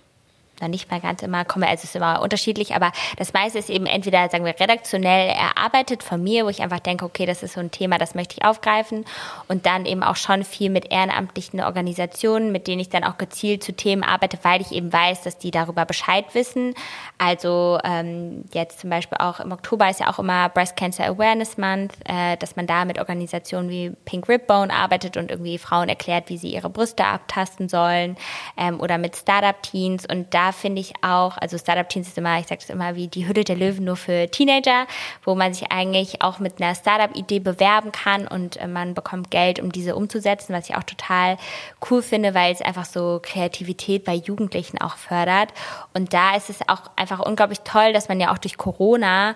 [0.65, 3.71] noch nicht mal ganz immer komme, also es ist immer unterschiedlich, aber das meiste ist
[3.71, 7.55] eben entweder, sagen wir, redaktionell erarbeitet von mir, wo ich einfach denke, okay, das ist
[7.55, 9.05] so ein Thema, das möchte ich aufgreifen
[9.49, 13.63] und dann eben auch schon viel mit ehrenamtlichen Organisationen, mit denen ich dann auch gezielt
[13.63, 16.75] zu Themen arbeite, weil ich eben weiß, dass die darüber Bescheid wissen.
[17.19, 21.59] Also ähm, jetzt zum Beispiel auch im Oktober ist ja auch immer Breast Cancer Awareness
[21.59, 26.29] Month, äh, dass man da mit Organisationen wie Pink Ribbone arbeitet und irgendwie Frauen erklärt,
[26.29, 28.17] wie sie ihre Brüste abtasten sollen
[28.57, 32.47] ähm, oder mit Startup-Teens und da finde ich auch, also Startup Teens ist immer, ich
[32.47, 34.87] sage es immer wie die Hülle der Löwen nur für Teenager,
[35.25, 39.61] wo man sich eigentlich auch mit einer Startup-Idee bewerben kann und äh, man bekommt Geld,
[39.61, 41.37] um diese umzusetzen, was ich auch total
[41.91, 45.51] cool finde, weil es einfach so Kreativität bei Jugendlichen auch fördert.
[45.93, 49.35] Und da ist es auch einfach unglaublich toll, dass man ja auch durch Corona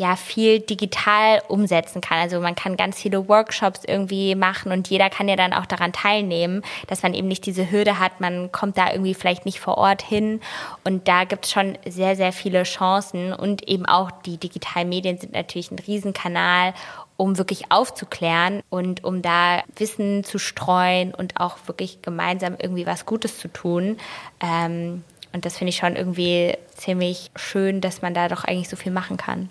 [0.00, 2.18] ja viel digital umsetzen kann.
[2.18, 5.92] Also man kann ganz viele Workshops irgendwie machen und jeder kann ja dann auch daran
[5.92, 9.76] teilnehmen, dass man eben nicht diese Hürde hat, man kommt da irgendwie vielleicht nicht vor
[9.76, 10.40] Ort hin.
[10.84, 15.18] Und da gibt es schon sehr, sehr viele Chancen und eben auch die digitalen Medien
[15.18, 16.72] sind natürlich ein Riesenkanal,
[17.18, 23.04] um wirklich aufzuklären und um da Wissen zu streuen und auch wirklich gemeinsam irgendwie was
[23.04, 23.98] Gutes zu tun.
[24.40, 28.76] Ähm, und das finde ich schon irgendwie ziemlich schön, dass man da doch eigentlich so
[28.76, 29.50] viel machen kann.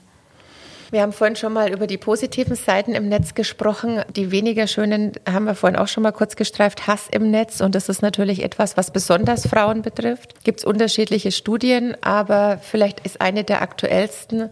[0.91, 4.02] Wir haben vorhin schon mal über die positiven Seiten im Netz gesprochen.
[4.15, 6.88] Die weniger schönen haben wir vorhin auch schon mal kurz gestreift.
[6.88, 7.62] Hass im Netz.
[7.62, 10.43] Und das ist natürlich etwas, was besonders Frauen betrifft.
[10.43, 14.49] Gibt es unterschiedliche Studien, aber vielleicht ist eine der aktuellsten,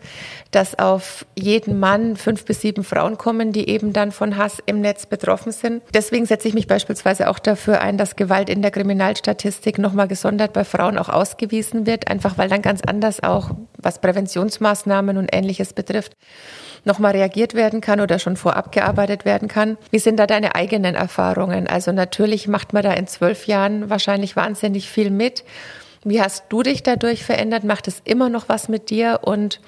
[0.51, 4.79] dass auf jeden Mann fünf bis sieben Frauen kommen, die eben dann von Hass im
[4.81, 5.81] Netz betroffen sind.
[5.93, 10.53] Deswegen setze ich mich beispielsweise auch dafür ein, dass Gewalt in der Kriminalstatistik nochmal gesondert
[10.53, 12.09] bei Frauen auch ausgewiesen wird.
[12.09, 16.13] Einfach weil dann ganz anders auch, was Präventionsmaßnahmen und ähnliches betrifft,
[16.85, 19.77] nochmal reagiert werden kann oder schon vorab gearbeitet werden kann.
[19.91, 21.67] Wie sind da deine eigenen Erfahrungen?
[21.67, 25.43] Also natürlich macht man da in zwölf Jahren wahrscheinlich wahnsinnig viel mit.
[26.03, 27.63] Wie hast du dich dadurch verändert?
[27.63, 29.19] Macht es immer noch was mit dir?
[29.23, 29.59] Und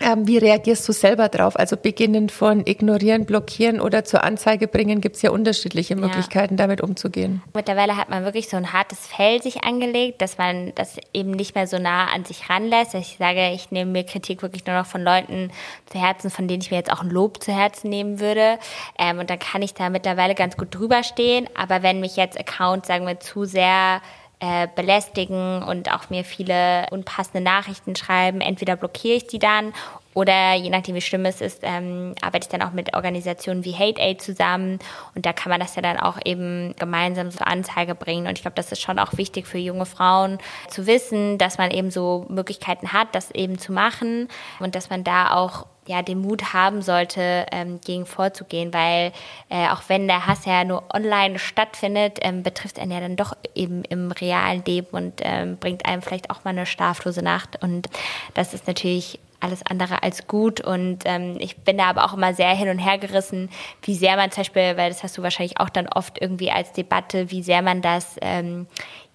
[0.00, 1.58] ähm, wie reagierst du selber drauf?
[1.58, 6.58] Also beginnend von ignorieren, blockieren oder zur Anzeige bringen, gibt es ja unterschiedliche Möglichkeiten, ja.
[6.58, 7.42] damit umzugehen.
[7.54, 11.54] Mittlerweile hat man wirklich so ein hartes Fell sich angelegt, dass man das eben nicht
[11.54, 12.94] mehr so nah an sich ranlässt.
[12.94, 15.50] Ich sage, ich nehme mir Kritik wirklich nur noch von Leuten
[15.86, 18.58] zu Herzen, von denen ich mir jetzt auch ein Lob zu Herzen nehmen würde.
[18.98, 21.46] Ähm, und dann kann ich da mittlerweile ganz gut drüber stehen.
[21.54, 24.00] Aber wenn mich jetzt Accounts, sagen wir, zu sehr
[24.40, 28.40] äh, belästigen und auch mir viele unpassende Nachrichten schreiben.
[28.40, 29.72] Entweder blockiere ich die dann
[30.12, 33.74] oder je nachdem, wie schlimm es ist, ähm, arbeite ich dann auch mit Organisationen wie
[33.74, 34.80] Hate Aid zusammen.
[35.14, 38.26] Und da kann man das ja dann auch eben gemeinsam zur Anzeige bringen.
[38.26, 41.70] Und ich glaube, das ist schon auch wichtig für junge Frauen zu wissen, dass man
[41.70, 46.20] eben so Möglichkeiten hat, das eben zu machen und dass man da auch ja den
[46.20, 49.12] Mut haben sollte, ähm, gegen vorzugehen, weil
[49.48, 53.36] äh, auch wenn der Hass ja nur online stattfindet, ähm, betrifft er ja dann doch
[53.54, 57.62] eben im realen Leben und ähm, bringt einem vielleicht auch mal eine schlaflose Nacht.
[57.62, 57.88] Und
[58.34, 60.60] das ist natürlich alles andere als gut.
[60.60, 63.50] Und ähm, ich bin da aber auch immer sehr hin und her gerissen,
[63.82, 66.72] wie sehr man zum Beispiel, weil das hast du wahrscheinlich auch dann oft irgendwie als
[66.72, 68.66] Debatte, wie sehr man das ähm,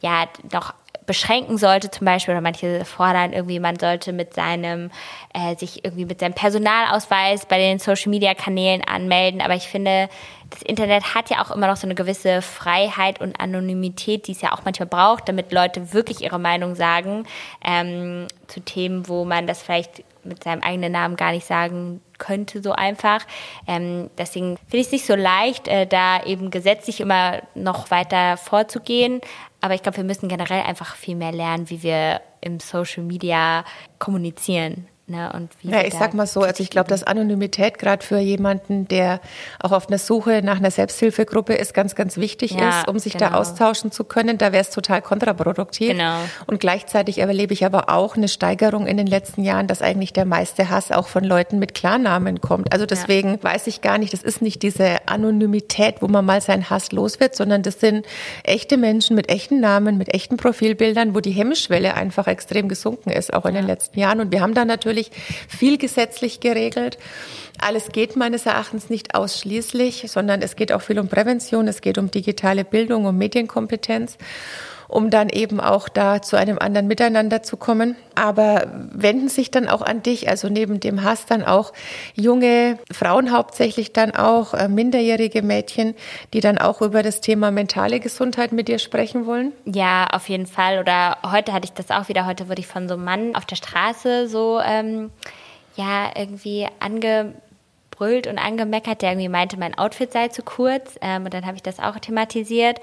[0.02, 0.74] ja noch
[1.06, 4.92] beschränken sollte zum Beispiel oder manche fordern irgendwie, man sollte mit seinem
[5.34, 9.42] äh, sich irgendwie mit seinem Personalausweis bei den Social Media Kanälen anmelden.
[9.42, 10.10] Aber ich finde,
[10.50, 14.42] das Internet hat ja auch immer noch so eine gewisse Freiheit und Anonymität, die es
[14.42, 17.26] ja auch manchmal braucht, damit Leute wirklich ihre Meinung sagen
[17.64, 22.62] ähm, zu Themen, wo man das vielleicht mit seinem eigenen Namen gar nicht sagen könnte,
[22.62, 23.22] so einfach.
[23.68, 28.38] Ähm, deswegen finde ich es nicht so leicht, äh, da eben gesetzlich immer noch weiter
[28.38, 29.22] vorzugehen.
[29.66, 33.66] Aber ich glaube, wir müssen generell einfach viel mehr lernen, wie wir im Social Media
[33.98, 34.88] kommunizieren.
[35.08, 38.18] Ne, und wie ja, ich sag mal so, also ich glaube, dass Anonymität gerade für
[38.18, 39.22] jemanden, der
[39.60, 43.14] auch auf einer Suche nach einer Selbsthilfegruppe ist, ganz, ganz wichtig ja, ist, um sich
[43.14, 43.30] genau.
[43.30, 44.40] da austauschen zu können.
[44.40, 45.92] Da wäre es total kontraproduktiv.
[45.92, 46.18] Genau.
[46.48, 50.26] Und gleichzeitig erlebe ich aber auch eine Steigerung in den letzten Jahren, dass eigentlich der
[50.26, 52.74] meiste Hass auch von Leuten mit Klarnamen kommt.
[52.74, 53.44] Also deswegen ja.
[53.44, 57.20] weiß ich gar nicht, das ist nicht diese Anonymität, wo man mal seinen Hass los
[57.20, 58.08] wird, sondern das sind
[58.44, 63.36] echte Menschen mit echten Namen, mit echten Profilbildern, wo die Hemmschwelle einfach extrem gesunken ist,
[63.36, 63.62] auch in ja.
[63.62, 64.20] den letzten Jahren.
[64.20, 65.12] Und wir haben da natürlich natürlich
[65.48, 66.98] viel gesetzlich geregelt.
[67.60, 71.98] Alles geht meines Erachtens nicht ausschließlich, sondern es geht auch viel um Prävention, es geht
[71.98, 74.18] um digitale Bildung, um Medienkompetenz
[74.88, 77.96] um dann eben auch da zu einem anderen Miteinander zu kommen.
[78.16, 81.74] Aber wenden sich dann auch an dich, also neben dem Hass dann auch
[82.14, 85.96] junge Frauen hauptsächlich dann auch, äh, minderjährige Mädchen,
[86.34, 89.52] die dann auch über das Thema mentale Gesundheit mit dir sprechen wollen?
[89.66, 90.80] Ja, auf jeden Fall.
[90.80, 92.26] Oder heute hatte ich das auch wieder.
[92.26, 95.12] Heute wurde ich von so einem Mann auf der Straße so ähm,
[95.76, 97.34] ja irgendwie ange
[97.96, 100.98] gebrüllt und angemeckert, der irgendwie meinte, mein Outfit sei zu kurz.
[101.02, 102.80] Ähm, und dann habe ich das auch thematisiert.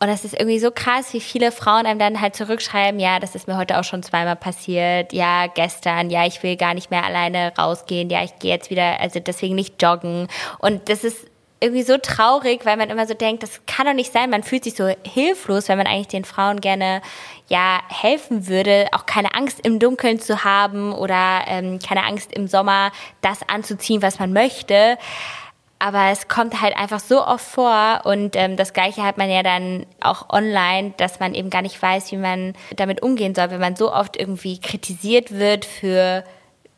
[0.00, 3.34] Und das ist irgendwie so krass, wie viele Frauen einem dann halt zurückschreiben, ja, das
[3.34, 5.12] ist mir heute auch schon zweimal passiert.
[5.12, 8.10] Ja, gestern, ja, ich will gar nicht mehr alleine rausgehen.
[8.10, 10.28] Ja, ich gehe jetzt wieder, also deswegen nicht joggen.
[10.58, 11.31] Und das ist
[11.62, 14.30] irgendwie so traurig, weil man immer so denkt, das kann doch nicht sein.
[14.30, 17.00] Man fühlt sich so hilflos, wenn man eigentlich den Frauen gerne
[17.48, 22.48] ja helfen würde, auch keine Angst im Dunkeln zu haben oder ähm, keine Angst im
[22.48, 24.98] Sommer das anzuziehen, was man möchte.
[25.78, 29.42] Aber es kommt halt einfach so oft vor und ähm, das Gleiche hat man ja
[29.42, 33.60] dann auch online, dass man eben gar nicht weiß, wie man damit umgehen soll, wenn
[33.60, 36.22] man so oft irgendwie kritisiert wird für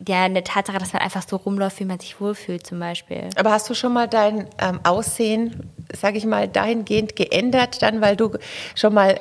[0.06, 3.28] ja eine Tatsache, dass man einfach so rumläuft, wie man sich wohlfühlt zum Beispiel.
[3.36, 8.16] Aber hast du schon mal dein ähm, Aussehen, sage ich mal, dahingehend geändert, dann, weil
[8.16, 8.30] du
[8.74, 9.20] schon mal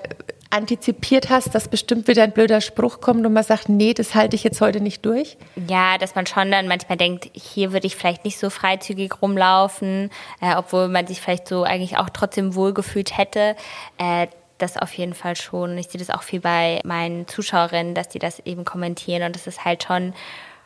[0.53, 4.35] antizipiert hast, dass bestimmt wieder ein blöder Spruch kommt und man sagt, nee, das halte
[4.35, 5.37] ich jetzt heute nicht durch?
[5.67, 10.11] Ja, dass man schon dann manchmal denkt, hier würde ich vielleicht nicht so freizügig rumlaufen,
[10.41, 13.55] äh, obwohl man sich vielleicht so eigentlich auch trotzdem wohlgefühlt hätte.
[13.97, 14.27] Äh,
[14.59, 15.77] das auf jeden Fall schon.
[15.77, 19.47] Ich sehe das auch viel bei meinen Zuschauerinnen, dass die das eben kommentieren und das
[19.47, 20.13] ist halt schon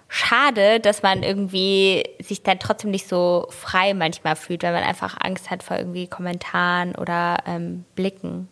[0.08, 5.18] schade, dass man irgendwie sich dann trotzdem nicht so frei manchmal fühlt, weil man einfach
[5.20, 8.48] Angst hat vor irgendwie Kommentaren oder ähm, Blicken.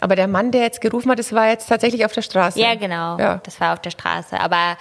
[0.00, 2.60] Aber der Mann, der jetzt gerufen hat, das war jetzt tatsächlich auf der Straße.
[2.60, 3.18] Ja, genau.
[3.18, 3.40] Ja.
[3.44, 4.38] Das war auf der Straße.
[4.38, 4.76] Aber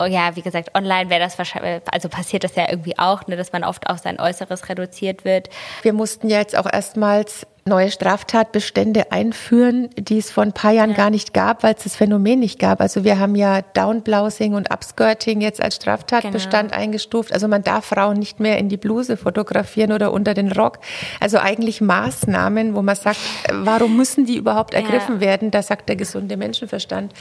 [0.00, 3.36] oh ja, wie gesagt, online wäre das wahrscheinlich, also passiert das ja irgendwie auch, ne,
[3.36, 5.50] dass man oft auf sein Äußeres reduziert wird.
[5.82, 10.90] Wir mussten ja jetzt auch erstmals neue Straftatbestände einführen, die es vor ein paar Jahren
[10.90, 10.96] ja.
[10.96, 12.80] gar nicht gab, weil es das Phänomen nicht gab.
[12.80, 16.82] Also wir haben ja Downblousing und Upskirting jetzt als Straftatbestand genau.
[16.82, 17.32] eingestuft.
[17.32, 20.78] Also man darf Frauen nicht mehr in die Bluse fotografieren oder unter den Rock.
[21.20, 23.18] Also eigentlich Maßnahmen, wo man sagt,
[23.52, 25.20] warum müssen die überhaupt ergriffen ja.
[25.20, 25.50] werden?
[25.50, 27.12] Da sagt der gesunde Menschenverstand,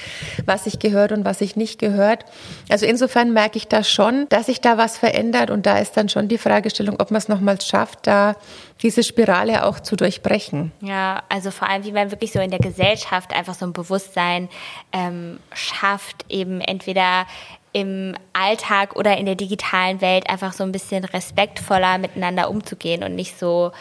[0.45, 2.25] was sich gehört und was sich nicht gehört.
[2.69, 6.09] Also insofern merke ich da schon, dass sich da was verändert und da ist dann
[6.09, 8.35] schon die Fragestellung, ob man es nochmals schafft, da
[8.81, 10.71] diese Spirale auch zu durchbrechen.
[10.81, 14.49] Ja, also vor allem, wie man wirklich so in der Gesellschaft einfach so ein Bewusstsein
[14.93, 17.25] ähm, schafft, eben entweder
[17.73, 23.15] im Alltag oder in der digitalen Welt einfach so ein bisschen respektvoller miteinander umzugehen und
[23.15, 23.71] nicht so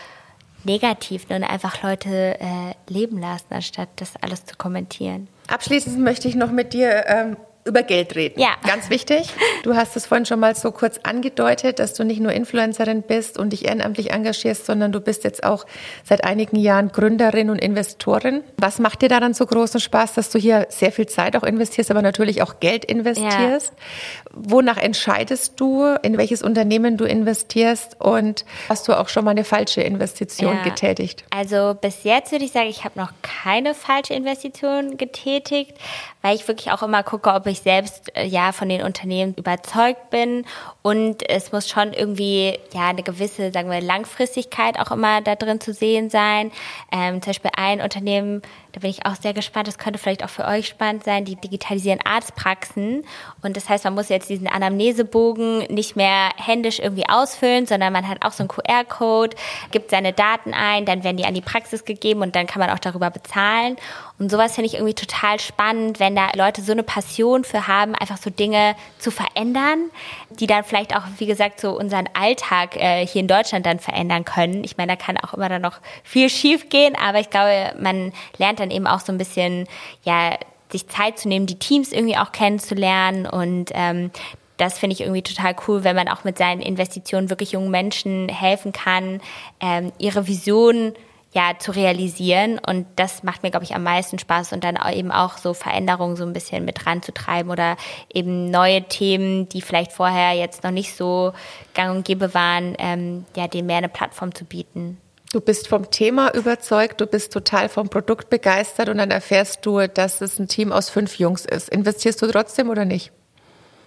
[0.65, 5.29] negativ, nur einfach Leute äh, leben lassen, anstatt das alles zu kommentieren.
[5.47, 7.37] Abschließend möchte ich noch mit dir ähm,
[7.69, 8.41] über Geld reden.
[8.41, 8.51] Ja.
[8.67, 9.29] Ganz wichtig.
[9.63, 13.39] Du hast es vorhin schon mal so kurz angedeutet, dass du nicht nur Influencerin bist
[13.39, 15.67] und dich ehrenamtlich engagierst, sondern du bist jetzt auch
[16.05, 18.43] seit einigen Jahren Gründerin und Investorin.
[18.57, 21.91] Was macht dir daran so großen Spaß, dass du hier sehr viel Zeit auch investierst,
[21.91, 23.73] aber natürlich auch Geld investierst?
[23.77, 24.31] Ja.
[24.33, 29.45] Wonach entscheidest du, in welches Unternehmen du investierst und hast du auch schon mal eine
[29.45, 30.63] falsche Investition ja.
[30.63, 31.25] getätigt?
[31.31, 35.77] Also bis jetzt würde ich sagen, ich habe noch keine falsche Investition getätigt,
[36.23, 40.11] weil ich wirklich auch immer gucke, ob ich selbst äh, ja von den Unternehmen überzeugt
[40.11, 40.45] bin
[40.83, 45.61] und es muss schon irgendwie ja eine gewisse, sagen wir, Langfristigkeit auch immer da drin
[45.61, 46.51] zu sehen sein.
[46.93, 48.43] Ähm, zum Beispiel ein Unternehmen,
[48.79, 51.35] da bin ich auch sehr gespannt, das könnte vielleicht auch für euch spannend sein, die
[51.35, 53.05] digitalisieren Arztpraxen.
[53.43, 58.07] Und das heißt, man muss jetzt diesen Anamnesebogen nicht mehr händisch irgendwie ausfüllen, sondern man
[58.07, 59.37] hat auch so einen QR-Code,
[59.73, 62.71] gibt seine Daten ein, dann werden die an die Praxis gegeben und dann kann man
[62.71, 63.77] auch darüber bezahlen.
[64.19, 67.95] Und sowas finde ich irgendwie total spannend, wenn da Leute so eine Passion für haben,
[67.95, 69.91] einfach so Dinge zu verändern,
[70.31, 74.25] die dann vielleicht auch, wie gesagt, so unseren Alltag äh, hier in Deutschland dann verändern
[74.25, 74.65] können.
[74.65, 78.13] Ich meine, da kann auch immer dann noch viel schief gehen, aber ich glaube, man
[78.39, 79.67] lernt dann eben auch so ein bisschen,
[80.03, 80.37] ja,
[80.71, 84.11] sich Zeit zu nehmen, die Teams irgendwie auch kennenzulernen und ähm,
[84.59, 88.29] das finde ich irgendwie total cool, wenn man auch mit seinen Investitionen wirklich jungen Menschen
[88.29, 89.21] helfen kann,
[89.61, 90.95] ähm, ihre Vision
[91.33, 92.59] ja, zu realisieren.
[92.59, 96.17] Und das macht mir, glaube ich, am meisten Spaß und dann eben auch so Veränderungen
[96.17, 97.77] so ein bisschen mit ranzutreiben oder
[98.13, 101.33] eben neue Themen, die vielleicht vorher jetzt noch nicht so
[101.75, 104.99] gang und gäbe waren, ähm, ja, denen mehr eine Plattform zu bieten.
[105.33, 109.87] Du bist vom Thema überzeugt, du bist total vom Produkt begeistert und dann erfährst du,
[109.87, 111.69] dass es ein Team aus fünf Jungs ist.
[111.69, 113.13] Investierst du trotzdem oder nicht?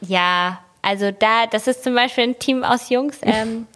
[0.01, 3.19] Ja, also da, das ist zum Beispiel ein Team aus Jungs.
[3.25, 3.67] Ähm,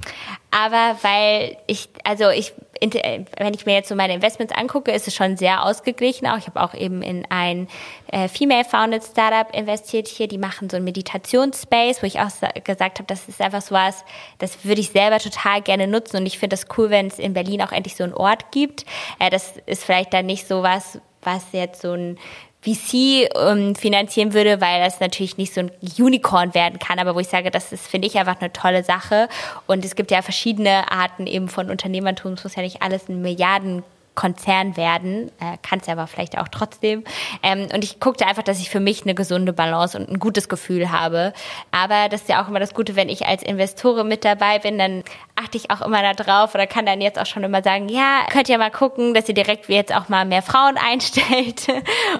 [0.56, 5.14] aber weil ich, also ich, wenn ich mir jetzt so meine Investments angucke, ist es
[5.14, 6.28] schon sehr ausgeglichen.
[6.28, 7.68] Auch ich habe auch eben in ein
[8.10, 10.30] äh, female-founded Startup investiert hier.
[10.30, 12.30] Die machen so ein Meditationsspace, wo ich auch
[12.64, 14.06] gesagt habe, das ist einfach so was,
[14.38, 16.18] das würde ich selber total gerne nutzen.
[16.18, 18.86] Und ich finde das cool, wenn es in Berlin auch endlich so einen Ort gibt.
[19.20, 22.18] Äh, das ist vielleicht dann nicht so was, was jetzt so ein
[22.66, 27.20] VC ähm, finanzieren würde, weil das natürlich nicht so ein Unicorn werden kann, aber wo
[27.20, 29.30] ich sage, das ist, finde ich, einfach eine tolle Sache.
[29.68, 32.34] Und es gibt ja verschiedene Arten eben von Unternehmertum.
[32.34, 33.84] Es muss ja nicht alles ein Milliarden
[34.16, 37.03] Konzern werden, äh, kann es aber vielleicht auch trotzdem.
[37.43, 40.49] Ähm, und ich guckte einfach, dass ich für mich eine gesunde Balance und ein gutes
[40.49, 41.34] Gefühl habe.
[41.72, 44.78] Aber das ist ja auch immer das Gute, wenn ich als Investorin mit dabei bin,
[44.78, 45.03] dann
[45.36, 48.26] achte ich auch immer da drauf oder kann dann jetzt auch schon immer sagen, ja,
[48.30, 51.68] könnt ihr mal gucken, dass ihr direkt jetzt auch mal mehr Frauen einstellt.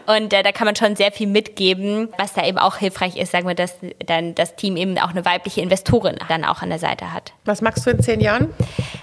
[0.06, 3.32] Und äh, da kann man schon sehr viel mitgeben, was da eben auch hilfreich ist,
[3.32, 3.76] sagen wir, dass
[4.06, 7.34] dann das Team eben auch eine weibliche Investorin dann auch an der Seite hat.
[7.46, 8.54] Was magst du in zehn Jahren?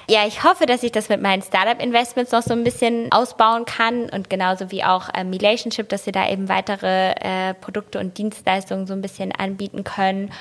[0.09, 3.65] Ja, ich hoffe, dass ich das mit meinen Startup-Investments noch so ein bisschen bisschen ausbauen
[3.65, 8.19] kann und genauso wie auch ähm, Relationship, dass wir da eben weitere äh, Produkte und
[8.19, 10.33] Dienstleistungen so ein bisschen anbieten können.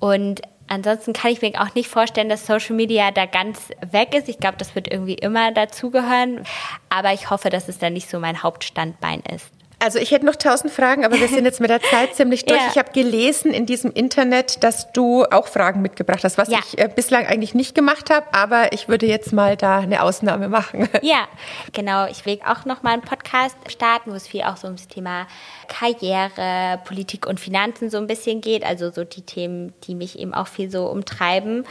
[0.00, 4.28] Und ansonsten kann ich mir auch nicht vorstellen, dass Social Media da ganz weg ist.
[4.28, 6.44] Ich glaube, das wird irgendwie immer dazugehören.
[6.88, 9.50] Aber ich hoffe, dass es dann nicht so mein Hauptstandbein ist.
[9.84, 12.58] Also ich hätte noch tausend Fragen, aber wir sind jetzt mit der Zeit ziemlich durch.
[12.58, 12.68] Ja.
[12.70, 16.58] Ich habe gelesen in diesem Internet, dass du auch Fragen mitgebracht hast, was ja.
[16.58, 20.48] ich äh, bislang eigentlich nicht gemacht habe, aber ich würde jetzt mal da eine Ausnahme
[20.48, 20.88] machen.
[21.02, 21.28] Ja,
[21.72, 22.06] genau.
[22.06, 25.26] Ich will auch noch mal einen Podcast starten, wo es viel auch so ums Thema
[25.68, 28.64] Karriere, Politik und Finanzen so ein bisschen geht.
[28.64, 31.66] Also so die Themen, die mich eben auch viel so umtreiben.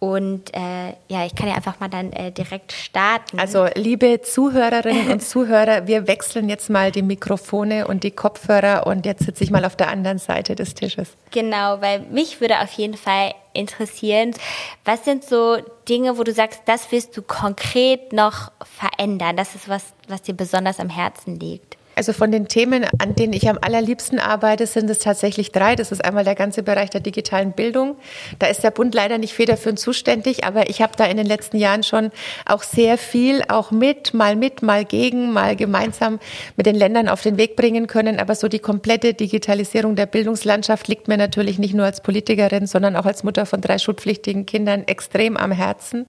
[0.00, 3.40] Und äh, ja, ich kann ja einfach mal dann äh, direkt starten.
[3.40, 9.06] Also liebe Zuhörerinnen und Zuhörer, wir wechseln jetzt mal die Mikrofone und die Kopfhörer und
[9.06, 11.16] jetzt sitze ich mal auf der anderen Seite des Tisches.
[11.32, 14.34] Genau, weil mich würde auf jeden Fall interessieren,
[14.84, 15.56] was sind so
[15.88, 19.36] Dinge, wo du sagst, das willst du konkret noch verändern?
[19.36, 21.77] Das ist was, was dir besonders am Herzen liegt.
[21.98, 25.74] Also von den Themen, an denen ich am allerliebsten arbeite, sind es tatsächlich drei.
[25.74, 27.96] Das ist einmal der ganze Bereich der digitalen Bildung.
[28.38, 31.56] Da ist der Bund leider nicht federführend zuständig, aber ich habe da in den letzten
[31.56, 32.12] Jahren schon
[32.46, 36.20] auch sehr viel, auch mit, mal mit, mal gegen, mal gemeinsam
[36.56, 38.20] mit den Ländern auf den Weg bringen können.
[38.20, 42.94] Aber so die komplette Digitalisierung der Bildungslandschaft liegt mir natürlich nicht nur als Politikerin, sondern
[42.94, 46.06] auch als Mutter von drei schulpflichtigen Kindern extrem am Herzen.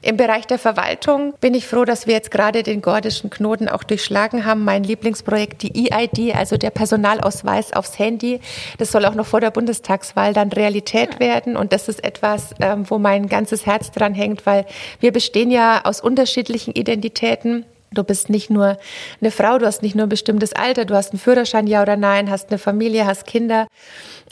[0.00, 3.82] Im Bereich der Verwaltung bin ich froh, dass wir jetzt gerade den gordischen Knoten auch
[3.82, 4.64] durchschlagen haben.
[4.64, 4.84] Mein
[5.18, 8.40] Lieblingsprojekt, die EID, also der Personalausweis aufs Handy,
[8.78, 11.56] das soll auch noch vor der Bundestagswahl dann Realität werden.
[11.56, 14.66] Und das ist etwas, ähm, wo mein ganzes Herz dran hängt, weil
[15.00, 17.64] wir bestehen ja aus unterschiedlichen Identitäten.
[17.92, 18.78] Du bist nicht nur
[19.20, 21.96] eine Frau, du hast nicht nur ein bestimmtes Alter, du hast einen Führerschein, ja oder
[21.96, 23.66] nein, hast eine Familie, hast Kinder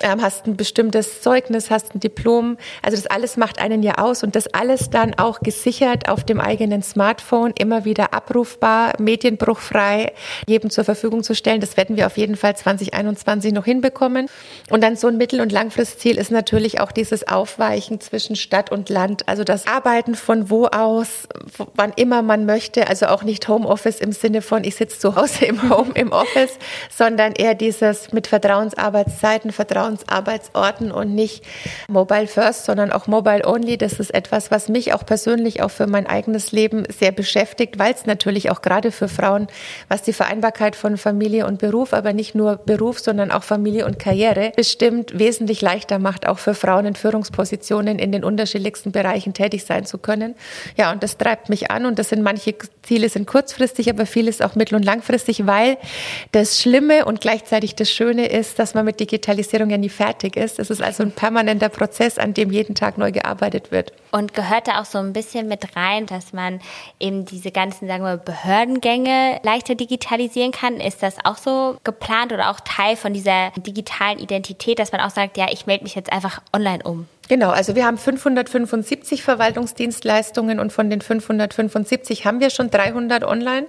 [0.03, 2.57] ähm, hast ein bestimmtes Zeugnis, hast ein Diplom.
[2.83, 6.41] Also das alles macht einen ja aus und das alles dann auch gesichert auf dem
[6.41, 10.13] eigenen Smartphone, immer wieder abrufbar, medienbruchfrei,
[10.47, 11.61] jedem zur Verfügung zu stellen.
[11.61, 14.29] Das werden wir auf jeden Fall 2021 noch hinbekommen.
[14.71, 18.89] Und dann so ein Mittel- und Langfristziel ist natürlich auch dieses Aufweichen zwischen Stadt und
[18.89, 19.29] Land.
[19.29, 21.29] Also das Arbeiten von wo aus,
[21.75, 22.89] wann immer man möchte.
[22.89, 26.59] Also auch nicht Homeoffice im Sinne von, ich sitze zu Hause im Home, im Office,
[26.95, 31.45] sondern eher dieses mit Vertrauensarbeitszeiten, Vertrauensarbeitsorten und nicht
[31.89, 33.77] Mobile First, sondern auch Mobile Only.
[33.79, 37.93] Das ist etwas, was mich auch persönlich auch für mein eigenes Leben sehr beschäftigt, weil
[37.93, 39.49] es natürlich auch gerade für Frauen,
[39.89, 43.99] was die Vereinbarkeit von Familie und Beruf, aber nicht nur Beruf, sondern auch Familie und
[43.99, 49.65] Karriere bestimmt wesentlich leichter macht, auch für Frauen in Führungspositionen in den unterschiedlichsten Bereichen tätig
[49.65, 50.35] sein zu können.
[50.77, 54.41] Ja, und das treibt mich an und das sind manche Ziele sind kurzfristig, aber vieles
[54.41, 55.77] auch mittel- und langfristig, weil
[56.33, 60.59] das Schlimme und gleichzeitig das Schöne ist, dass man mit Digitalisierung ja nie fertig ist.
[60.59, 63.93] Es ist also ein permanenter Prozess, an dem jeden Tag neu gearbeitet wird.
[64.11, 66.61] Und gehört da auch so ein bisschen mit rein, dass man
[66.99, 70.81] eben diese ganzen, sagen wir, Behördengänge leichter digitalisieren kann?
[70.81, 75.11] Ist das auch so geplant oder auch Teil von dieser digitalen Identität, dass man auch
[75.11, 77.07] sagt, ja, ich melde mich jetzt einfach online um?
[77.29, 83.67] Genau, also wir haben 575 Verwaltungsdienstleistungen und von den 575 haben wir schon 300 online.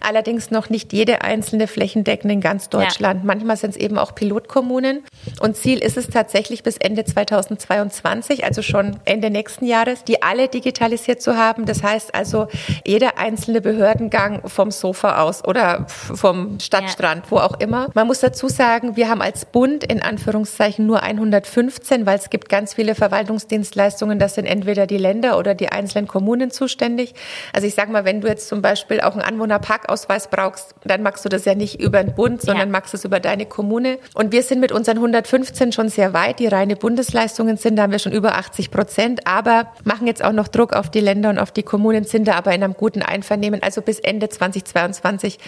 [0.00, 3.20] Allerdings noch nicht jede einzelne flächendeckend in ganz Deutschland.
[3.20, 3.26] Ja.
[3.26, 5.04] Manchmal sind es eben auch Pilotkommunen.
[5.40, 10.48] Und Ziel ist es tatsächlich bis Ende 2022, also schon Ende nächsten Jahres, die alle
[10.48, 11.66] digitalisiert zu haben.
[11.66, 12.46] Das heißt also
[12.86, 17.30] jeder einzelne Behördengang vom Sofa aus oder vom Stadtstrand, ja.
[17.30, 17.88] wo auch immer.
[17.94, 22.48] Man muss dazu sagen, wir haben als Bund in Anführungszeichen nur 115, weil es gibt
[22.48, 27.14] ganz viele Verwaltungsdienstleistungen, das sind entweder die Länder oder die einzelnen Kommunen zuständig.
[27.54, 31.24] Also ich sage mal, wenn du jetzt zum Beispiel auch einen Anwohnerparkausweis brauchst, dann machst
[31.24, 32.72] du das ja nicht über den Bund, sondern ja.
[32.72, 33.98] machst es über deine Kommune.
[34.14, 36.38] Und wir sind mit unseren 115 schon sehr weit.
[36.40, 40.32] Die reine Bundesleistungen sind, da haben wir schon über 80 Prozent, aber machen jetzt auch
[40.32, 43.00] noch Druck auf die Länder und auf die Kommunen, sind da aber in einem guten
[43.00, 43.62] Einvernehmen.
[43.62, 45.38] Also bis Ende 2022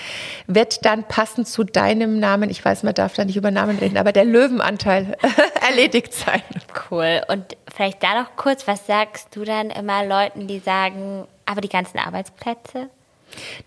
[0.47, 3.99] wird dann passend zu deinem Namen, ich weiß, man darf da nicht über Namen reden,
[3.99, 5.19] aber der Löwenanteil
[5.69, 6.43] erledigt sein.
[6.91, 7.21] Cool.
[7.29, 11.61] Und und vielleicht da noch kurz, was sagst du dann immer Leuten, die sagen, aber
[11.61, 12.89] die ganzen Arbeitsplätze?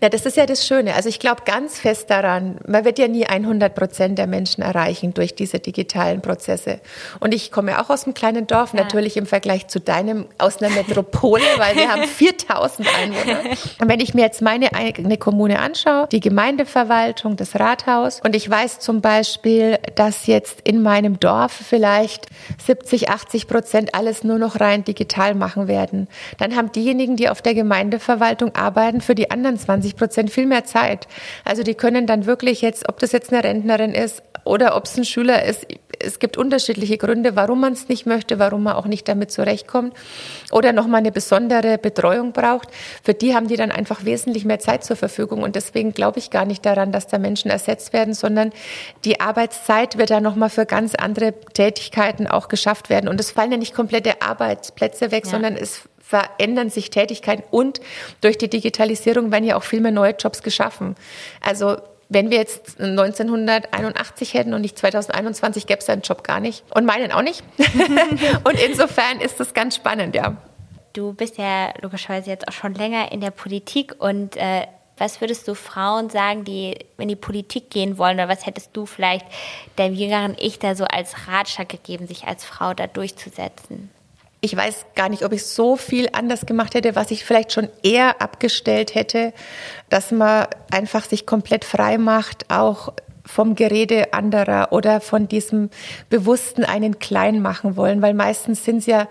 [0.00, 0.94] Ja, das ist ja das Schöne.
[0.94, 5.14] Also ich glaube ganz fest daran, man wird ja nie 100 Prozent der Menschen erreichen
[5.14, 6.80] durch diese digitalen Prozesse.
[7.20, 8.82] Und ich komme auch aus einem kleinen Dorf, ja.
[8.82, 13.40] natürlich im Vergleich zu deinem, aus einer Metropole, weil wir haben 4000 Einwohner.
[13.80, 18.48] Und wenn ich mir jetzt meine eigene Kommune anschaue, die Gemeindeverwaltung, das Rathaus, und ich
[18.48, 22.26] weiß zum Beispiel, dass jetzt in meinem Dorf vielleicht
[22.64, 26.08] 70, 80 Prozent alles nur noch rein digital machen werden,
[26.38, 30.64] dann haben diejenigen, die auf der Gemeindeverwaltung arbeiten, für die anderen 20 Prozent viel mehr
[30.64, 31.06] Zeit.
[31.44, 34.96] Also die können dann wirklich jetzt, ob das jetzt eine Rentnerin ist oder ob es
[34.96, 35.66] ein Schüler ist,
[35.98, 39.94] es gibt unterschiedliche Gründe, warum man es nicht möchte, warum man auch nicht damit zurechtkommt
[40.50, 42.68] oder nochmal eine besondere Betreuung braucht.
[43.02, 46.30] Für die haben die dann einfach wesentlich mehr Zeit zur Verfügung und deswegen glaube ich
[46.30, 48.52] gar nicht daran, dass da Menschen ersetzt werden, sondern
[49.04, 53.52] die Arbeitszeit wird dann nochmal für ganz andere Tätigkeiten auch geschafft werden und es fallen
[53.52, 55.30] ja nicht komplette Arbeitsplätze weg, ja.
[55.30, 57.80] sondern es verändern sich Tätigkeiten und
[58.20, 60.94] durch die Digitalisierung werden ja auch viel mehr neue Jobs geschaffen.
[61.40, 61.78] Also
[62.08, 66.62] wenn wir jetzt 1981 hätten und nicht 2021, gäbe es einen Job gar nicht.
[66.72, 67.42] Und meinen auch nicht.
[68.44, 70.36] und insofern ist das ganz spannend, ja.
[70.92, 75.48] Du bist ja logischerweise jetzt auch schon länger in der Politik und äh, was würdest
[75.48, 79.26] du Frauen sagen, die in die Politik gehen wollen oder was hättest du vielleicht
[79.76, 83.90] dem jüngeren Ich da so als Ratschlag gegeben, sich als Frau da durchzusetzen?
[84.46, 87.68] Ich weiß gar nicht, ob ich so viel anders gemacht hätte, was ich vielleicht schon
[87.82, 89.32] eher abgestellt hätte,
[89.90, 92.92] dass man einfach sich komplett frei macht, auch
[93.24, 95.68] vom Gerede anderer oder von diesem
[96.10, 99.08] bewussten einen klein machen wollen, weil meistens sind es ja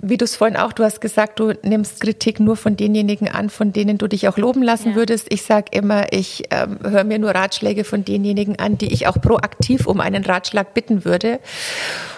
[0.00, 3.50] wie du es vorhin auch, du hast gesagt, du nimmst Kritik nur von denjenigen an,
[3.50, 4.94] von denen du dich auch loben lassen ja.
[4.94, 5.26] würdest.
[5.30, 9.20] Ich sage immer, ich ähm, höre mir nur Ratschläge von denjenigen an, die ich auch
[9.20, 11.40] proaktiv um einen Ratschlag bitten würde.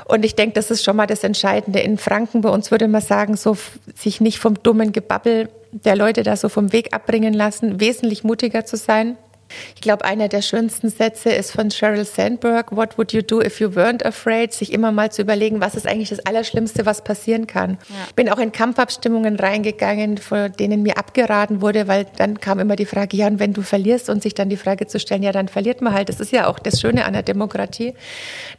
[0.04, 1.80] Und ich denke, das ist schon mal das Entscheidende.
[1.80, 3.56] In Franken bei uns würde man sagen, so
[3.94, 8.66] sich nicht vom dummen Gebabbel der Leute da so vom Weg abbringen lassen, wesentlich mutiger
[8.66, 9.16] zu sein.
[9.74, 13.60] Ich glaube, einer der schönsten Sätze ist von Sheryl Sandberg, What would you do if
[13.60, 14.52] you weren't afraid?
[14.52, 17.78] Sich immer mal zu überlegen, was ist eigentlich das Allerschlimmste, was passieren kann.
[17.88, 17.94] Ja.
[18.16, 22.86] Bin auch in Kampfabstimmungen reingegangen, von denen mir abgeraten wurde, weil dann kam immer die
[22.86, 25.48] Frage, ja, und wenn du verlierst und sich dann die Frage zu stellen, ja, dann
[25.48, 26.08] verliert man halt.
[26.08, 27.94] Das ist ja auch das Schöne an der Demokratie,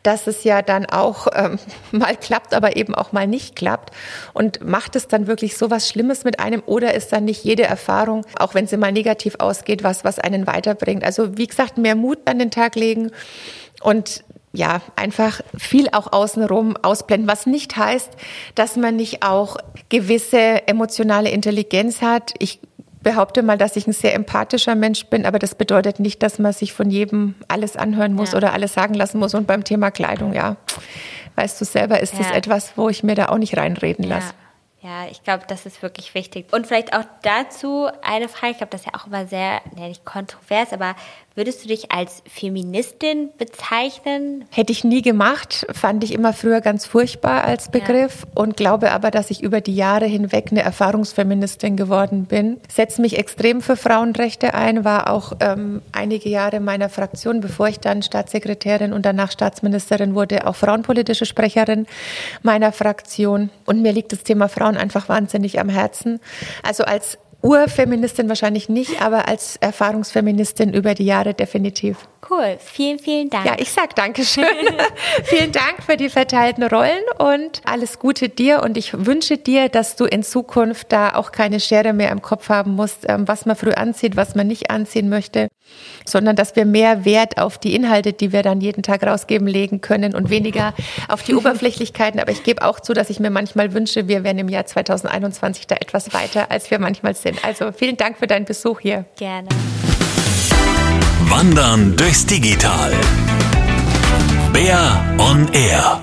[0.03, 1.59] dass es ja dann auch ähm,
[1.91, 3.91] mal klappt, aber eben auch mal nicht klappt.
[4.33, 7.63] Und macht es dann wirklich so was Schlimmes mit einem oder ist dann nicht jede
[7.63, 11.05] Erfahrung, auch wenn sie mal negativ ausgeht, was, was einen weiter bringt.
[11.05, 13.11] Also wie gesagt, mehr Mut an den Tag legen
[13.81, 14.23] und
[14.53, 18.09] ja, einfach viel auch außenrum ausblenden, was nicht heißt,
[18.55, 19.55] dass man nicht auch
[19.87, 22.33] gewisse emotionale Intelligenz hat.
[22.39, 22.59] Ich
[23.01, 26.53] behaupte mal, dass ich ein sehr empathischer Mensch bin, aber das bedeutet nicht, dass man
[26.53, 28.37] sich von jedem alles anhören muss ja.
[28.37, 29.33] oder alles sagen lassen muss.
[29.33, 30.57] Und beim Thema Kleidung, ja,
[31.35, 32.19] weißt du selber, ist ja.
[32.19, 34.27] das etwas, wo ich mir da auch nicht reinreden lasse.
[34.27, 34.50] Ja,
[35.11, 36.51] ich glaube, das ist wirklich wichtig.
[36.51, 39.87] Und vielleicht auch dazu eine Frage, ich glaube, das ist ja auch immer sehr, ja,
[39.87, 40.95] nicht kontrovers, aber
[41.35, 44.45] würdest du dich als Feministin bezeichnen?
[44.49, 48.41] Hätte ich nie gemacht, fand ich immer früher ganz furchtbar als Begriff ja.
[48.41, 52.59] und glaube aber, dass ich über die Jahre hinweg eine Erfahrungsfeministin geworden bin.
[52.69, 57.79] Setze mich extrem für Frauenrechte ein, war auch ähm, einige Jahre meiner Fraktion, bevor ich
[57.79, 61.87] dann Staatssekretärin und danach Staatsministerin wurde, auch frauenpolitische Sprecherin
[62.41, 63.49] meiner Fraktion.
[63.65, 66.19] Und mir liegt das Thema Frauen Frauen einfach wahnsinnig am Herzen.
[66.63, 71.97] Also als Urfeministin wahrscheinlich nicht, aber als Erfahrungsfeministin über die Jahre definitiv.
[72.29, 73.45] Cool, vielen, vielen Dank.
[73.45, 74.45] Ja, ich sag Dankeschön.
[75.23, 78.61] vielen Dank für die verteilten Rollen und alles Gute dir.
[78.61, 82.49] Und ich wünsche dir, dass du in Zukunft da auch keine Schere mehr im Kopf
[82.49, 85.47] haben musst, ähm, was man früh anzieht, was man nicht anziehen möchte,
[86.05, 89.81] sondern dass wir mehr Wert auf die Inhalte, die wir dann jeden Tag rausgeben, legen
[89.81, 90.75] können und weniger
[91.07, 92.19] auf die Oberflächlichkeiten.
[92.19, 95.65] Aber ich gebe auch zu, dass ich mir manchmal wünsche, wir wären im Jahr 2021
[95.65, 97.43] da etwas weiter, als wir manchmal sind.
[97.43, 99.05] Also vielen Dank für deinen Besuch hier.
[99.17, 99.49] Gerne.
[101.29, 102.91] Wandern durchs Digital.
[104.53, 106.01] Bär on Air.